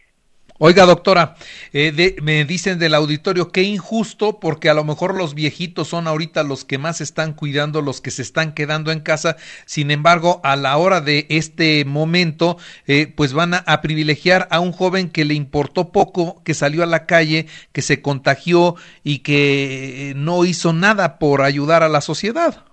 Oiga, 0.61 0.87
doctora, 0.87 1.37
eh, 1.73 2.17
me 2.21 2.45
dicen 2.45 2.81
del 2.81 2.95
auditorio 2.95 3.53
qué 3.53 3.63
injusto, 3.63 4.41
porque 4.41 4.69
a 4.69 4.75
lo 4.75 4.83
mejor 4.83 5.15
los 5.15 5.37
viejitos 5.37 5.87
son 5.87 6.09
ahorita 6.09 6.43
los 6.43 6.65
que 6.65 6.79
más 6.79 7.01
están 7.01 7.33
cuidando, 7.33 7.81
los 7.81 8.01
que 8.01 8.11
se 8.11 8.23
están 8.23 8.55
quedando 8.55 8.91
en 8.91 8.99
casa. 8.99 9.37
Sin 9.67 9.93
embargo, 9.93 10.41
a 10.43 10.57
la 10.57 10.77
hora 10.77 11.01
de 11.01 11.27
este 11.29 11.85
momento, 11.85 12.57
eh, 12.89 13.07
pues 13.07 13.35
van 13.35 13.55
a, 13.55 13.81
privilegiar 13.83 14.49
a 14.51 14.59
un 14.59 14.73
joven 14.73 15.11
que 15.11 15.25
le 15.25 15.35
importó 15.35 15.93
poco, 15.93 16.43
que 16.43 16.55
salió 16.55 16.83
a 16.83 16.87
la 16.87 17.07
calle, 17.07 17.47
que 17.71 17.81
se 17.81 18.03
contagió 18.03 18.75
y 19.05 19.21
que 19.21 20.13
no 20.17 20.45
hizo 20.45 20.73
nada 20.73 21.21
por 21.21 21.43
ayudar 21.43 21.85
a 21.85 21.89
la 21.89 22.01
sociedad. 22.01 22.65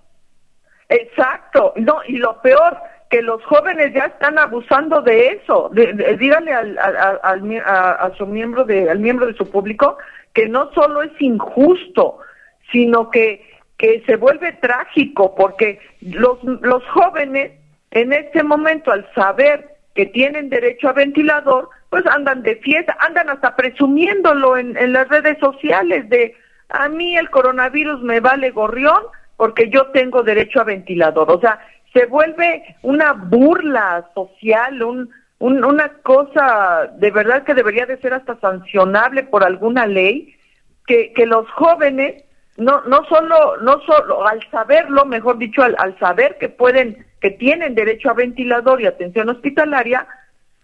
Exacto, 0.88 1.72
no, 1.76 1.98
y 2.08 2.16
lo 2.16 2.42
peor, 2.42 2.78
que 3.10 3.22
los 3.22 3.42
jóvenes 3.44 3.92
ya 3.94 4.06
están 4.06 4.38
abusando 4.38 5.00
de 5.02 5.28
eso. 5.28 5.70
dígale 5.72 6.52
al, 6.52 6.78
a, 6.78 8.10
su 8.16 8.26
miembro 8.26 8.64
de, 8.64 8.90
al 8.90 8.98
miembro 8.98 9.26
de 9.26 9.34
su 9.34 9.48
público 9.50 9.96
que 10.32 10.48
no 10.48 10.70
solo 10.72 11.02
es 11.02 11.12
injusto, 11.20 12.18
sino 12.70 13.10
que, 13.10 13.48
que 13.78 14.02
se 14.04 14.16
vuelve 14.16 14.52
trágico, 14.52 15.34
porque 15.34 15.80
los, 16.00 16.42
los 16.42 16.84
jóvenes 16.88 17.52
en 17.90 18.12
este 18.12 18.42
momento, 18.42 18.92
al 18.92 19.10
saber 19.14 19.76
que 19.94 20.06
tienen 20.06 20.50
derecho 20.50 20.88
a 20.88 20.92
ventilador, 20.92 21.70
pues 21.88 22.04
andan 22.06 22.42
de 22.42 22.56
fiesta, 22.56 22.96
andan 23.00 23.30
hasta 23.30 23.56
presumiéndolo 23.56 24.58
en, 24.58 24.76
en 24.76 24.92
las 24.92 25.08
redes 25.08 25.38
sociales 25.38 26.08
de 26.10 26.34
a 26.68 26.88
mí 26.88 27.16
el 27.16 27.30
coronavirus 27.30 28.02
me 28.02 28.20
vale 28.20 28.50
gorrión 28.50 29.02
porque 29.36 29.70
yo 29.70 29.86
tengo 29.92 30.22
derecho 30.22 30.60
a 30.60 30.64
ventilador. 30.64 31.30
O 31.30 31.40
sea, 31.40 31.60
se 31.96 32.04
vuelve 32.06 32.76
una 32.82 33.14
burla 33.14 34.10
social, 34.14 34.82
un, 34.82 35.10
una 35.38 35.88
cosa 36.02 36.90
de 36.98 37.10
verdad 37.10 37.44
que 37.44 37.54
debería 37.54 37.86
de 37.86 37.96
ser 37.98 38.12
hasta 38.12 38.38
sancionable 38.38 39.22
por 39.22 39.42
alguna 39.42 39.86
ley, 39.86 40.34
que, 40.86 41.12
los 41.26 41.50
jóvenes 41.52 42.22
no, 42.58 42.82
no 42.82 43.04
solo, 43.06 43.56
no 43.62 43.80
solo, 43.86 44.26
al 44.26 44.40
saberlo, 44.50 45.06
mejor 45.06 45.38
dicho, 45.38 45.62
al, 45.62 45.98
saber 45.98 46.36
que 46.38 46.50
pueden, 46.50 47.06
que 47.20 47.30
tienen 47.30 47.74
derecho 47.74 48.10
a 48.10 48.14
ventilador 48.14 48.82
y 48.82 48.86
atención 48.86 49.30
hospitalaria, 49.30 50.06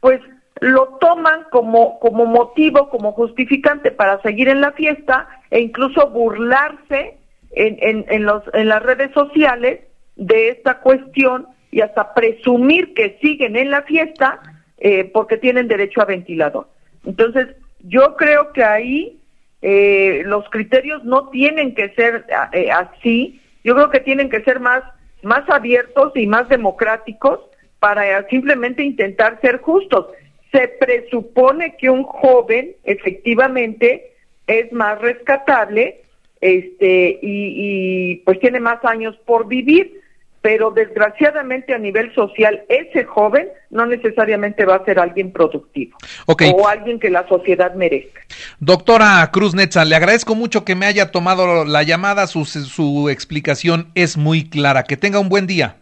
pues 0.01 0.21
lo 0.61 0.99
toman 1.01 1.45
como, 1.51 1.99
como 1.99 2.27
motivo, 2.27 2.91
como 2.91 3.13
justificante 3.13 3.91
para 3.91 4.21
seguir 4.21 4.49
en 4.49 4.61
la 4.61 4.73
fiesta 4.73 5.29
e 5.51 5.61
incluso 5.61 6.11
burlarse 6.11 7.17
en, 7.53 8.05
en, 8.09 8.25
los, 8.25 8.43
en 8.53 8.69
las 8.69 8.83
redes 8.83 9.13
sociales 9.13 9.81
de 10.27 10.51
esta 10.51 10.79
cuestión 10.81 11.49
y 11.71 11.81
hasta 11.81 12.15
presumir 12.15 12.95
que 12.95 13.19
siguen 13.21 13.57
en 13.57 13.71
la 13.71 13.83
fiesta 13.83 14.41
eh, 14.79 15.05
porque 15.05 15.37
tienen 15.37 15.69
derecho 15.69 16.01
a 16.01 16.05
ventilador. 16.07 16.69
Entonces, 17.05 17.49
yo 17.81 18.17
creo 18.17 18.53
que 18.53 18.63
ahí 18.63 19.19
eh, 19.63 20.23
los 20.27 20.49
criterios 20.51 21.03
no 21.05 21.29
tienen 21.31 21.75
que 21.75 21.89
ser 21.91 22.27
eh, 22.53 22.71
así, 22.71 23.41
yo 23.65 23.75
creo 23.75 23.91
que 23.91 24.01
tienen 24.01 24.29
que 24.29 24.43
ser 24.43 24.61
más, 24.61 24.83
más 25.23 25.49
abiertos 25.49 26.13
y 26.15 26.27
más 26.27 26.49
democráticos 26.49 27.41
para 27.79 28.27
simplemente 28.29 28.83
intentar 28.83 29.41
ser 29.41 29.59
justos. 29.59 30.07
Se 30.53 30.69
presupone 30.69 31.77
que 31.77 31.91
un 31.91 32.05
joven 32.05 32.77
efectivamente 32.85 34.13
es 34.47 34.71
más 34.73 35.01
rescatable 35.01 36.03
este, 36.41 37.19
y, 37.23 38.13
y 38.13 38.17
pues 38.25 38.39
tiene 38.41 38.61
más 38.61 38.85
años 38.85 39.17
por 39.25 39.47
vivir 39.47 40.02
pero 40.43 40.73
desgraciadamente 40.73 41.73
a 41.73 41.79
nivel 41.79 42.13
social 42.15 42.65
ese 42.69 43.05
joven 43.05 43.49
no 43.71 43.87
necesariamente 43.87 44.67
va 44.67 44.75
a 44.75 44.85
ser 44.85 44.99
alguien 44.99 45.33
productivo 45.33 45.97
o 46.27 46.69
alguien 46.69 46.99
que 46.99 47.09
la 47.09 47.27
sociedad 47.29 47.75
merezca. 47.75 48.21
Doctora 48.59 49.31
Cruz 49.33 49.55
Netza, 49.55 49.85
le 49.85 49.95
agradezco 49.95 50.35
mucho 50.35 50.65
que 50.65 50.75
me 50.75 50.87
haya 50.87 51.11
tomado 51.11 51.65
la 51.65 51.83
llamada, 51.85 52.27
su, 52.27 52.45
su 52.45 53.09
explicación 53.09 53.91
es 53.95 54.17
muy 54.17 54.49
clara. 54.49 54.83
Que 54.83 54.97
tenga 54.97 55.21
un 55.21 55.29
buen 55.29 55.47
día. 55.47 55.77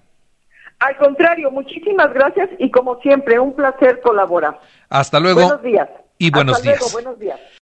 Al 0.79 0.97
contrario, 0.97 1.51
muchísimas 1.51 2.13
gracias 2.13 2.49
y 2.59 2.71
como 2.71 3.01
siempre, 3.01 3.39
un 3.39 3.55
placer 3.55 4.01
colaborar. 4.01 4.59
Hasta 4.89 5.21
luego. 5.21 5.43
Buenos 5.43 5.63
días. 5.63 5.89
Y 6.19 6.31
buenos 6.31 6.63
días. 6.63 6.93
buenos 6.93 7.19
días. 7.19 7.41